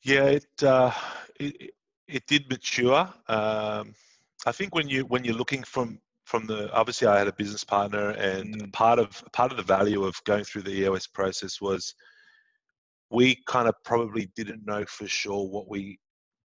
Yeah, 0.03 0.25
it 0.25 0.47
uh, 0.63 0.93
it, 1.41 1.73
it 2.07 2.27
did 2.27 2.49
mature. 2.51 3.09
Um, 3.29 3.95
I 4.47 4.53
think 4.53 4.75
when 4.75 4.89
you 4.89 5.05
when 5.07 5.25
you're 5.25 5.35
looking 5.35 5.63
from 5.63 5.99
from 6.25 6.47
the 6.47 6.73
obviously 6.73 7.09
I 7.09 7.19
had 7.19 7.29
a 7.29 7.33
business 7.33 7.65
partner, 7.65 8.11
and 8.11 8.63
mm. 8.63 8.73
part 8.73 8.99
of 8.99 9.23
part 9.33 9.51
of 9.51 9.57
the 9.57 9.63
value 9.63 10.05
of 10.05 10.23
going 10.25 10.45
through 10.45 10.63
the 10.63 10.73
EOS 10.73 11.07
process 11.07 11.61
was 11.61 11.95
we 13.15 13.39
kind 13.47 13.69
of 13.69 13.75
probably 13.85 14.29
didn't 14.35 14.67
know 14.67 14.85
for 14.87 15.07
sure 15.07 15.49
what 15.49 15.69
we 15.69 15.99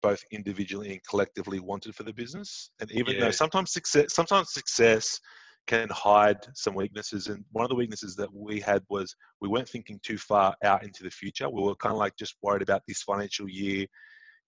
both 0.03 0.23
individually 0.31 0.91
and 0.91 1.01
collectively 1.09 1.59
wanted 1.59 1.95
for 1.95 2.03
the 2.03 2.13
business. 2.13 2.69
And 2.79 2.91
even 2.91 3.15
yeah. 3.15 3.21
though 3.21 3.31
sometimes 3.31 3.73
success, 3.73 4.13
sometimes 4.13 4.53
success 4.53 5.19
can 5.67 5.89
hide 5.89 6.37
some 6.53 6.75
weaknesses. 6.75 7.27
And 7.27 7.43
one 7.51 7.65
of 7.65 7.69
the 7.69 7.75
weaknesses 7.75 8.15
that 8.15 8.31
we 8.31 8.59
had 8.59 8.83
was 8.87 9.15
we 9.41 9.49
weren't 9.49 9.67
thinking 9.67 9.99
too 10.03 10.17
far 10.17 10.55
out 10.63 10.83
into 10.83 11.03
the 11.03 11.09
future. 11.09 11.49
We 11.49 11.63
were 11.63 11.75
kind 11.75 11.93
of 11.93 11.99
like 11.99 12.15
just 12.17 12.35
worried 12.43 12.61
about 12.61 12.83
this 12.87 13.01
financial 13.01 13.49
year, 13.49 13.81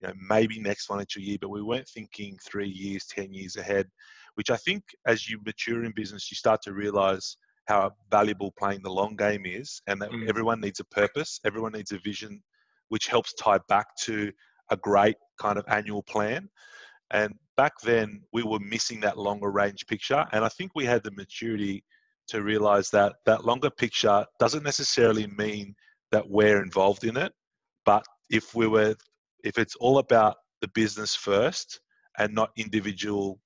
you 0.00 0.08
know, 0.08 0.14
maybe 0.28 0.60
next 0.60 0.86
financial 0.86 1.22
year, 1.22 1.38
but 1.40 1.50
we 1.50 1.62
weren't 1.62 1.88
thinking 1.88 2.38
three 2.44 2.68
years, 2.68 3.04
10 3.06 3.32
years 3.32 3.56
ahead, 3.56 3.88
which 4.36 4.50
I 4.50 4.56
think 4.56 4.84
as 5.06 5.28
you 5.28 5.40
mature 5.44 5.84
in 5.84 5.92
business, 5.94 6.30
you 6.30 6.36
start 6.36 6.62
to 6.62 6.72
realize 6.72 7.36
how 7.66 7.92
valuable 8.10 8.52
playing 8.58 8.82
the 8.82 8.90
long 8.90 9.16
game 9.16 9.46
is 9.46 9.80
and 9.86 10.00
that 10.00 10.10
mm. 10.10 10.28
everyone 10.28 10.60
needs 10.60 10.80
a 10.80 10.84
purpose, 10.84 11.40
everyone 11.44 11.72
needs 11.72 11.92
a 11.92 11.98
vision, 11.98 12.42
which 12.88 13.06
helps 13.06 13.32
tie 13.34 13.58
back 13.68 13.86
to 13.96 14.32
a 14.70 14.76
great 14.76 15.16
kind 15.40 15.58
of 15.58 15.64
annual 15.68 16.02
plan. 16.02 16.48
And 17.10 17.34
back 17.56 17.72
then, 17.82 18.22
we 18.32 18.42
were 18.42 18.58
missing 18.58 19.00
that 19.00 19.18
longer 19.18 19.50
range 19.50 19.86
picture. 19.86 20.24
And 20.32 20.44
I 20.44 20.48
think 20.48 20.72
we 20.74 20.84
had 20.84 21.04
the 21.04 21.10
maturity 21.12 21.84
to 22.28 22.42
realize 22.42 22.90
that 22.90 23.14
that 23.26 23.44
longer 23.44 23.70
picture 23.70 24.24
doesn't 24.38 24.62
necessarily 24.64 25.26
mean 25.26 25.74
that 26.10 26.28
we're 26.28 26.62
involved 26.62 27.04
in 27.04 27.16
it. 27.16 27.32
But 27.84 28.04
if 28.30 28.54
we 28.54 28.66
were, 28.66 28.94
if 29.44 29.58
it's 29.58 29.76
all 29.76 29.98
about 29.98 30.36
the 30.60 30.68
business 30.68 31.14
first 31.14 31.80
and 32.18 32.34
not 32.34 32.50
individual 32.56 33.40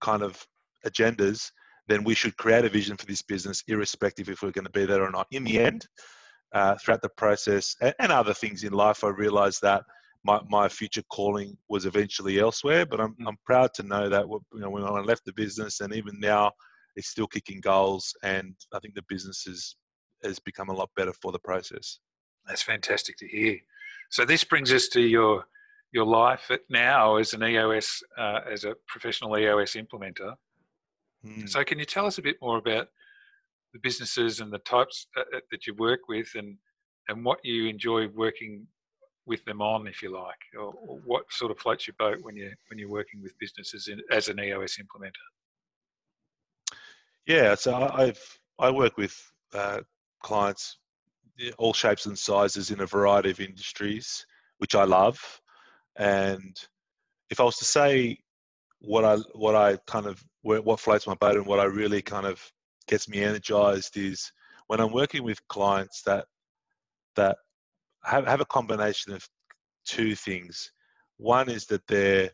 kind 0.00 0.22
of 0.22 0.44
agendas, 0.86 1.50
then 1.92 2.04
we 2.04 2.14
should 2.14 2.36
create 2.38 2.64
a 2.64 2.70
vision 2.70 2.96
for 2.96 3.04
this 3.04 3.20
business, 3.20 3.62
irrespective 3.68 4.30
if 4.30 4.42
we're 4.42 4.50
going 4.50 4.64
to 4.64 4.70
be 4.70 4.86
there 4.86 5.02
or 5.02 5.10
not. 5.10 5.26
In 5.30 5.44
the 5.44 5.58
end, 5.60 5.86
uh, 6.54 6.74
throughout 6.76 7.02
the 7.02 7.08
process 7.10 7.76
and, 7.80 7.94
and, 7.98 8.10
other 8.10 8.32
things 8.32 8.64
in 8.64 8.72
life, 8.72 9.04
I 9.04 9.08
realized 9.08 9.60
that 9.62 9.84
my, 10.24 10.40
my 10.48 10.68
future 10.68 11.02
calling 11.10 11.56
was 11.68 11.84
eventually 11.84 12.38
elsewhere. 12.38 12.86
But 12.86 13.00
I'm, 13.00 13.14
mm. 13.14 13.28
I'm 13.28 13.36
proud 13.44 13.74
to 13.74 13.82
know 13.82 14.08
that 14.08 14.26
you 14.26 14.60
know, 14.60 14.70
when 14.70 14.84
I 14.84 15.00
left 15.00 15.24
the 15.26 15.34
business 15.34 15.80
and 15.80 15.94
even 15.94 16.18
now, 16.18 16.52
it's 16.96 17.08
still 17.08 17.26
kicking 17.26 17.60
goals. 17.60 18.14
And 18.22 18.54
I 18.72 18.78
think 18.78 18.94
the 18.94 19.04
business 19.08 19.46
is, 19.46 19.76
has 20.24 20.38
become 20.38 20.70
a 20.70 20.74
lot 20.74 20.90
better 20.96 21.12
for 21.20 21.30
the 21.30 21.38
process. 21.38 21.98
That's 22.46 22.62
fantastic 22.62 23.16
to 23.18 23.28
hear. 23.28 23.58
So 24.10 24.24
this 24.24 24.44
brings 24.44 24.72
us 24.72 24.88
to 24.88 25.00
your 25.00 25.44
your 25.92 26.06
life 26.06 26.50
now 26.70 27.16
as 27.16 27.34
an 27.34 27.42
EOS, 27.44 28.02
uh, 28.16 28.40
as 28.50 28.64
a 28.64 28.74
professional 28.88 29.36
EOS 29.36 29.74
implementer. 29.74 30.34
Mm. 31.26 31.48
So, 31.48 31.64
can 31.64 31.78
you 31.78 31.84
tell 31.84 32.06
us 32.06 32.18
a 32.18 32.22
bit 32.22 32.36
more 32.40 32.58
about 32.58 32.88
the 33.72 33.80
businesses 33.82 34.40
and 34.40 34.52
the 34.52 34.58
types 34.58 35.06
uh, 35.16 35.22
uh, 35.36 35.40
that 35.50 35.66
you 35.66 35.74
work 35.74 36.00
with, 36.08 36.28
and 36.34 36.56
and 37.08 37.24
what 37.24 37.38
you 37.42 37.66
enjoy 37.66 38.08
working 38.08 38.66
with 39.24 39.44
them 39.44 39.62
on, 39.62 39.86
if 39.86 40.02
you 40.02 40.12
like, 40.12 40.38
or, 40.58 40.74
or 40.86 40.98
what 41.04 41.24
sort 41.30 41.50
of 41.50 41.58
floats 41.58 41.86
your 41.86 41.94
boat 41.98 42.18
when 42.22 42.36
you 42.36 42.50
when 42.68 42.78
you're 42.78 42.90
working 42.90 43.22
with 43.22 43.38
businesses 43.38 43.88
in, 43.88 44.00
as 44.10 44.28
an 44.28 44.40
EOS 44.40 44.78
implementer? 44.78 45.12
Yeah, 47.26 47.54
so 47.54 47.88
I've 47.92 48.20
I 48.58 48.70
work 48.70 48.96
with 48.96 49.16
uh, 49.54 49.80
clients 50.22 50.78
all 51.58 51.72
shapes 51.72 52.06
and 52.06 52.18
sizes 52.18 52.70
in 52.70 52.80
a 52.80 52.86
variety 52.86 53.30
of 53.30 53.40
industries, 53.40 54.24
which 54.58 54.74
I 54.74 54.84
love. 54.84 55.18
And 55.96 56.56
if 57.30 57.40
I 57.40 57.44
was 57.44 57.56
to 57.58 57.64
say 57.64 58.18
what 58.80 59.04
I 59.04 59.16
what 59.34 59.54
I 59.54 59.76
kind 59.86 60.06
of 60.06 60.22
what 60.42 60.80
floats 60.80 61.06
my 61.06 61.14
boat 61.14 61.36
and 61.36 61.46
what 61.46 61.60
I 61.60 61.64
really 61.64 62.02
kind 62.02 62.26
of 62.26 62.42
gets 62.88 63.08
me 63.08 63.22
energized 63.22 63.96
is 63.96 64.32
when 64.66 64.80
I'm 64.80 64.92
working 64.92 65.22
with 65.22 65.46
clients 65.48 66.02
that 66.02 66.26
that 67.16 67.36
have, 68.04 68.26
have 68.26 68.40
a 68.40 68.46
combination 68.46 69.12
of 69.12 69.26
two 69.86 70.14
things. 70.14 70.72
One 71.18 71.48
is 71.48 71.66
that 71.66 71.86
they're 71.86 72.30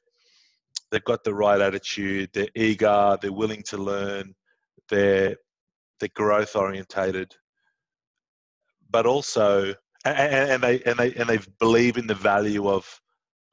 they've 0.91 1.05
got 1.05 1.23
the 1.25 1.35
right 1.35 1.61
attitude, 1.61 2.31
they're 2.33 2.49
eager, 2.55 3.19
they're 3.21 3.33
willing 3.33 3.63
to 3.65 3.77
learn, 3.77 4.35
they're 4.89 5.37
they're 6.01 6.09
growth 6.15 6.57
orientated, 6.57 7.35
but 8.91 9.05
also 9.05 9.75
and, 10.05 10.51
and, 10.51 10.63
they 10.63 10.81
and 10.83 10.99
they 10.99 11.13
and 11.15 11.29
they 11.29 11.39
believe 11.59 11.99
in 11.99 12.07
the 12.07 12.15
value 12.15 12.69
of 12.69 13.01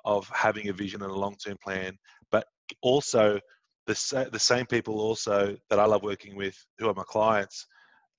of 0.05 0.29
having 0.29 0.69
a 0.69 0.73
vision 0.73 1.01
and 1.01 1.11
a 1.11 1.15
long 1.15 1.35
term 1.35 1.57
plan, 1.61 1.97
but 2.31 2.45
also 2.81 3.39
the 3.87 4.29
the 4.31 4.39
same 4.39 4.65
people 4.65 4.99
also 4.99 5.55
that 5.69 5.79
I 5.79 5.85
love 5.85 6.03
working 6.03 6.35
with, 6.35 6.57
who 6.79 6.89
are 6.89 6.93
my 6.93 7.03
clients, 7.07 7.67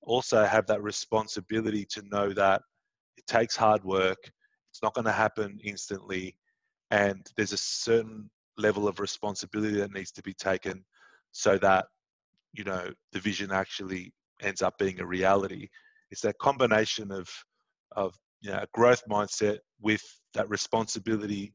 also 0.01 0.43
have 0.45 0.65
that 0.67 0.81
responsibility 0.81 1.85
to 1.91 2.01
know 2.11 2.33
that 2.33 2.61
it 3.17 3.27
takes 3.27 3.55
hard 3.55 3.83
work. 3.83 4.19
It's 4.71 4.83
not 4.83 4.93
going 4.93 5.05
to 5.05 5.11
happen 5.11 5.59
instantly, 5.63 6.37
and 6.91 7.25
there's 7.35 7.53
a 7.53 7.57
certain 7.57 8.29
level 8.57 8.87
of 8.87 8.99
responsibility 8.99 9.77
that 9.77 9.93
needs 9.93 10.11
to 10.11 10.23
be 10.23 10.33
taken 10.33 10.83
so 11.31 11.57
that 11.59 11.85
you 12.53 12.63
know 12.63 12.91
the 13.11 13.19
vision 13.19 13.51
actually 13.51 14.13
ends 14.41 14.61
up 14.61 14.77
being 14.77 14.99
a 14.99 15.05
reality 15.05 15.67
it's 16.11 16.21
that 16.21 16.37
combination 16.39 17.11
of 17.11 17.29
of 17.95 18.15
you 18.41 18.51
know 18.51 18.57
a 18.57 18.67
growth 18.73 19.03
mindset 19.09 19.59
with 19.81 20.03
that 20.33 20.49
responsibility 20.49 21.53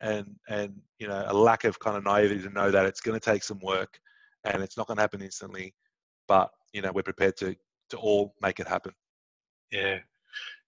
and 0.00 0.36
and 0.48 0.74
you 0.98 1.08
know 1.08 1.24
a 1.26 1.34
lack 1.34 1.64
of 1.64 1.78
kind 1.78 1.96
of 1.96 2.04
naivety 2.04 2.40
to 2.40 2.50
know 2.50 2.70
that 2.70 2.86
it's 2.86 3.00
going 3.00 3.18
to 3.18 3.24
take 3.24 3.42
some 3.42 3.58
work 3.60 3.98
and 4.44 4.62
it's 4.62 4.76
not 4.76 4.86
going 4.86 4.96
to 4.96 5.02
happen 5.02 5.22
instantly 5.22 5.74
but 6.26 6.50
you 6.72 6.80
know 6.80 6.92
we're 6.92 7.02
prepared 7.02 7.36
to 7.36 7.54
to 7.90 7.96
all 7.96 8.34
make 8.40 8.60
it 8.60 8.68
happen 8.68 8.92
yeah 9.72 9.98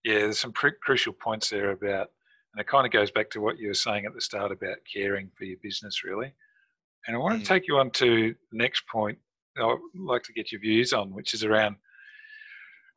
yeah 0.04 0.18
there's 0.18 0.38
some 0.38 0.52
pre- 0.52 0.72
crucial 0.82 1.12
points 1.12 1.50
there 1.50 1.70
about 1.70 2.08
and 2.52 2.60
it 2.60 2.66
kind 2.66 2.84
of 2.84 2.92
goes 2.92 3.10
back 3.10 3.30
to 3.30 3.40
what 3.40 3.58
you 3.58 3.68
were 3.68 3.74
saying 3.74 4.04
at 4.04 4.14
the 4.14 4.20
start 4.20 4.50
about 4.50 4.76
caring 4.92 5.30
for 5.36 5.44
your 5.44 5.58
business 5.62 6.02
really 6.02 6.32
and 7.06 7.14
i 7.14 7.18
want 7.18 7.38
to 7.38 7.44
mm. 7.44 7.48
take 7.48 7.68
you 7.68 7.76
on 7.76 7.90
to 7.90 8.34
the 8.50 8.58
next 8.58 8.82
point 8.88 9.18
i'd 9.58 9.76
like 9.94 10.22
to 10.22 10.32
get 10.32 10.50
your 10.50 10.60
views 10.60 10.92
on 10.92 11.14
which 11.14 11.34
is 11.34 11.44
around 11.44 11.76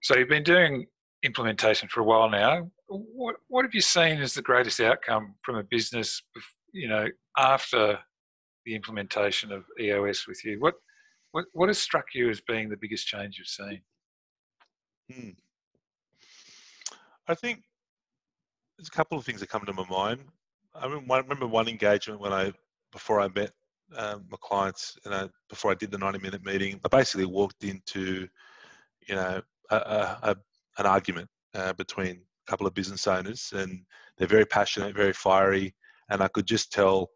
so 0.01 0.17
you've 0.17 0.29
been 0.29 0.43
doing 0.43 0.85
implementation 1.23 1.87
for 1.87 2.01
a 2.01 2.03
while 2.03 2.29
now. 2.29 2.69
What 2.95 3.35
what 3.47 3.65
have 3.65 3.73
you 3.73 3.81
seen 3.81 4.21
as 4.21 4.33
the 4.33 4.41
greatest 4.41 4.79
outcome 4.79 5.35
from 5.43 5.55
a 5.55 5.63
business, 5.63 6.21
you 6.71 6.87
know, 6.87 7.07
after 7.37 7.99
the 8.65 8.75
implementation 8.75 9.51
of 9.51 9.63
EOS 9.79 10.27
with 10.27 10.43
you? 10.45 10.59
What 10.59 10.75
what 11.31 11.45
what 11.53 11.69
has 11.69 11.79
struck 11.79 12.05
you 12.13 12.29
as 12.29 12.41
being 12.41 12.69
the 12.69 12.77
biggest 12.77 13.07
change 13.07 13.37
you've 13.37 13.47
seen? 13.47 13.81
Hmm. 15.11 15.29
I 17.27 17.35
think 17.35 17.63
there's 18.77 18.89
a 18.89 18.91
couple 18.91 19.17
of 19.17 19.25
things 19.25 19.39
that 19.39 19.49
come 19.49 19.65
to 19.65 19.73
my 19.73 19.85
mind. 19.89 20.21
I 20.75 20.87
remember 20.87 21.47
one 21.47 21.67
engagement 21.67 22.19
when 22.19 22.33
I 22.33 22.51
before 22.91 23.19
I 23.21 23.27
met 23.35 23.51
um, 23.97 24.25
my 24.29 24.37
clients, 24.41 24.97
and 25.05 25.13
I, 25.13 25.29
before 25.49 25.71
I 25.71 25.75
did 25.75 25.91
the 25.91 25.97
90 25.97 26.19
minute 26.19 26.45
meeting, 26.45 26.79
I 26.83 26.87
basically 26.87 27.25
walked 27.25 27.63
into, 27.63 28.27
you 29.07 29.15
know, 29.15 29.41
a, 29.69 29.75
a, 29.75 30.35
an 30.77 30.85
argument 30.85 31.29
uh, 31.53 31.73
between 31.73 32.11
a 32.11 32.32
couple 32.47 32.67
of 32.67 32.73
business 32.73 33.07
owners, 33.07 33.53
and 33.55 33.81
they're 34.17 34.27
very 34.27 34.45
passionate, 34.45 34.95
very 34.95 35.13
fiery, 35.13 35.75
and 36.09 36.21
I 36.21 36.27
could 36.27 36.45
just 36.45 36.71
tell 36.71 37.09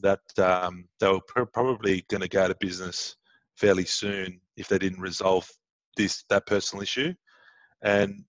that 0.00 0.20
um, 0.38 0.88
they 1.00 1.08
were 1.08 1.20
pr- 1.26 1.42
probably 1.44 2.04
going 2.08 2.20
to 2.20 2.28
go 2.28 2.42
out 2.42 2.50
of 2.50 2.58
business 2.58 3.16
fairly 3.56 3.84
soon 3.84 4.40
if 4.56 4.68
they 4.68 4.78
didn't 4.78 5.00
resolve 5.00 5.48
this 5.96 6.24
that 6.30 6.46
personal 6.46 6.82
issue. 6.82 7.12
And 7.82 8.24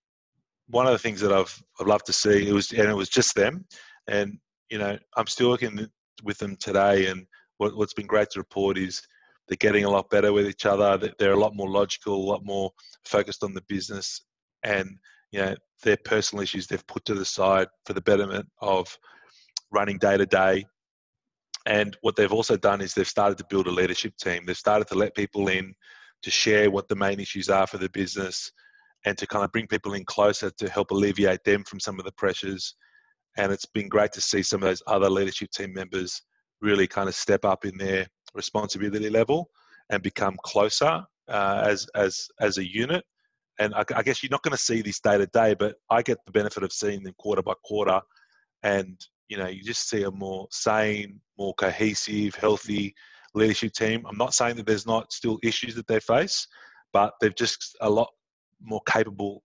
one 0.68 0.86
of 0.86 0.94
the 0.94 1.00
things 1.00 1.22
that 1.22 1.32
I've 1.32 1.62
I've 1.80 1.88
loved 1.88 2.06
to 2.08 2.14
see 2.14 2.48
it 2.48 2.54
was 2.54 2.72
and 2.72 2.90
it 2.90 2.96
was 2.96 3.10
just 3.10 3.36
them, 3.36 3.66
and 4.08 4.38
you 4.70 4.78
know 4.78 4.98
I'm 5.18 5.28
still 5.28 5.50
working 5.50 5.88
with 6.24 6.38
them 6.38 6.56
today, 6.58 7.08
and 7.08 7.26
what, 7.58 7.76
what's 7.76 7.94
been 7.94 8.08
great 8.08 8.30
to 8.32 8.40
report 8.40 8.78
is 8.78 9.02
they're 9.48 9.58
getting 9.58 9.86
a 9.86 9.90
lot 9.90 10.10
better 10.10 10.32
with 10.32 10.48
each 10.48 10.66
other. 10.66 11.12
They're 11.20 11.34
a 11.34 11.40
lot 11.40 11.56
more 11.56 11.70
logical, 11.70 12.16
a 12.16 12.30
lot 12.32 12.46
more 12.46 12.72
focused 13.06 13.44
on 13.44 13.54
the 13.54 13.64
business, 13.68 14.22
and 14.64 14.98
you 15.34 15.40
know 15.40 15.56
their 15.84 15.98
personal 15.98 16.44
issues 16.44 16.68
they've 16.68 16.88
put 16.88 17.04
to 17.06 17.16
the 17.16 17.26
side 17.26 17.68
for 17.86 17.94
the 17.94 18.02
betterment 18.02 18.48
of 18.62 18.98
running 19.72 19.98
day 19.98 20.16
to 20.16 20.26
day. 20.26 20.66
And 21.66 21.98
what 22.02 22.16
they've 22.16 22.32
also 22.32 22.56
done 22.56 22.82
is 22.82 22.94
they've 22.94 23.08
started 23.08 23.38
to 23.40 23.46
build 23.50 23.68
a 23.68 23.72
leadership 23.72 24.16
team. 24.18 24.46
They've 24.46 24.56
started 24.56 24.88
to 24.90 24.96
let 24.96 25.16
people 25.16 25.48
in 25.48 25.74
to 26.22 26.32
share 26.32 26.70
what 26.70 26.88
the 26.88 26.96
main 26.96 27.20
issues 27.20 27.50
are 27.50 27.68
for 27.68 27.78
the 27.78 27.90
business 27.90 28.52
and 29.06 29.18
to 29.18 29.28
kind 29.28 29.44
of 29.44 29.52
bring 29.52 29.68
people 29.68 29.94
in 29.94 30.06
closer 30.06 30.50
to 30.52 30.70
help 30.70 30.92
alleviate 30.92 31.44
them 31.44 31.64
from 31.64 31.80
some 31.80 32.00
of 32.00 32.06
the 32.06 32.12
pressures. 32.14 32.76
And 33.38 33.52
it's 33.52 33.66
been 33.66 33.90
great 33.90 34.14
to 34.14 34.22
see 34.22 34.44
some 34.44 34.62
of 34.62 34.68
those 34.68 34.84
other 34.88 35.10
leadership 35.10 35.52
team 35.52 35.74
members 35.74 36.22
really 36.62 36.88
kind 36.88 37.10
of 37.10 37.16
step 37.16 37.44
up 37.44 37.66
in 37.66 37.78
their 37.78 38.08
responsibility 38.34 39.10
level 39.10 39.50
and 39.90 40.02
become 40.02 40.38
closer 40.44 41.04
uh, 41.28 41.64
as 41.66 41.88
as 41.96 42.28
as 42.40 42.58
a 42.58 42.66
unit. 42.66 43.04
And 43.60 43.74
I, 43.76 43.84
I 43.96 44.04
guess 44.04 44.24
you're 44.24 44.30
not 44.30 44.44
going 44.44 44.56
to 44.56 44.64
see 44.64 44.82
this 44.82 45.00
day 45.00 45.18
to 45.18 45.28
day, 45.28 45.54
but 45.54 45.76
I 45.90 46.02
get 46.02 46.18
the 46.26 46.32
benefit 46.32 46.64
of 46.64 46.74
seeing 46.74 47.04
them 47.04 47.14
quarter 47.18 47.42
by 47.42 47.54
quarter, 47.64 48.02
and 48.64 49.00
you 49.28 49.38
know 49.38 49.48
you 49.48 49.64
just 49.64 49.90
see 49.90 50.04
a 50.04 50.12
more 50.12 50.48
sane, 50.52 51.20
more 51.38 51.54
cohesive, 51.56 52.36
healthy 52.36 52.94
leadership 53.36 53.74
team. 53.74 54.04
I'm 54.08 54.18
not 54.18 54.34
saying 54.34 54.56
that 54.58 54.66
there's 54.66 54.88
not 54.88 55.14
still 55.14 55.40
issues 55.44 55.76
that 55.76 55.88
they 55.88 56.00
face, 56.00 56.48
but 56.94 57.14
they're 57.22 57.30
just 57.30 57.76
a 57.82 57.90
lot 57.90 58.10
more 58.62 58.82
capable 58.88 59.42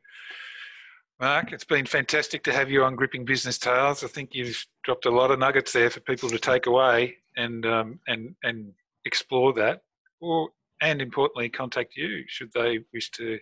Mark, 1.18 1.52
it's 1.52 1.64
been 1.64 1.86
fantastic 1.86 2.44
to 2.44 2.52
have 2.52 2.70
you 2.70 2.84
on 2.84 2.94
Gripping 2.94 3.24
Business 3.24 3.58
Tales. 3.58 4.04
I 4.04 4.08
think 4.08 4.34
you've 4.34 4.66
dropped 4.84 5.06
a 5.06 5.10
lot 5.10 5.30
of 5.30 5.38
nuggets 5.38 5.72
there 5.72 5.88
for 5.88 6.00
people 6.00 6.28
to 6.28 6.38
take 6.38 6.66
away 6.66 7.16
and 7.36 7.64
um, 7.64 8.00
and 8.06 8.34
and 8.42 8.72
explore 9.06 9.54
that, 9.54 9.80
or 10.20 10.50
and 10.82 11.00
importantly, 11.00 11.48
contact 11.48 11.96
you 11.96 12.24
should 12.28 12.52
they 12.52 12.80
wish 12.92 13.10
to 13.12 13.38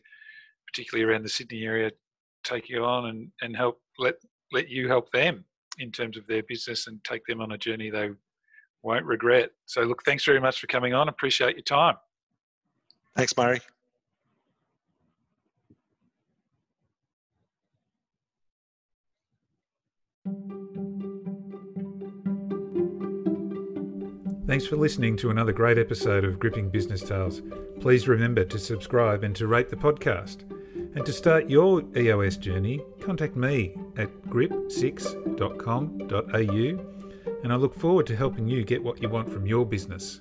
particularly 0.75 1.09
around 1.09 1.23
the 1.23 1.29
Sydney 1.29 1.65
area, 1.65 1.91
take 2.43 2.69
you 2.69 2.85
on 2.85 3.07
and, 3.07 3.31
and 3.43 3.57
help 3.57 3.81
let 3.99 4.15
let 4.55 4.69
you 4.69 4.89
help 4.89 5.11
them 5.13 5.45
in 5.79 5.91
terms 5.91 6.17
of 6.17 6.27
their 6.27 6.43
business 6.45 6.87
and 6.87 7.03
take 7.05 7.27
them 7.27 7.41
on 7.41 7.53
a 7.53 7.59
journey 7.59 7.91
they 7.91 8.11
won't 8.83 9.05
regret. 9.05 9.51
So 9.67 9.83
look, 9.83 10.05
thanks 10.05 10.25
very 10.25 10.41
much 10.41 10.61
for 10.61 10.67
coming 10.69 10.95
on. 10.95 11.09
Appreciate 11.09 11.57
your 11.57 11.63
time. 11.63 11.97
Thanks, 13.17 13.37
Murray. 13.37 13.61
Thanks 24.47 24.67
for 24.67 24.77
listening 24.77 25.17
to 25.19 25.31
another 25.31 25.53
great 25.53 25.79
episode 25.79 26.25
of 26.25 26.39
Gripping 26.39 26.69
Business 26.71 27.03
Tales. 27.03 27.43
Please 27.81 28.07
remember 28.07 28.45
to 28.45 28.59
subscribe 28.59 29.25
and 29.25 29.35
to 29.37 29.47
rate 29.47 29.71
the 29.71 29.77
podcast. 29.77 30.54
And 30.95 31.05
to 31.07 31.13
start 31.13 31.51
your 31.51 31.83
EOS 31.97 32.37
journey, 32.37 32.81
contact 33.01 33.35
me 33.35 33.75
at 33.97 34.13
grip6.com.au 34.23 36.95
and 37.43 37.53
I 37.53 37.57
look 37.57 37.75
forward 37.75 38.07
to 38.07 38.17
helping 38.17 38.49
you 38.49 38.65
get 38.65 38.83
what 38.83 39.03
you 39.03 39.09
want 39.09 39.31
from 39.31 39.47
your 39.47 39.67
business. 39.67 40.21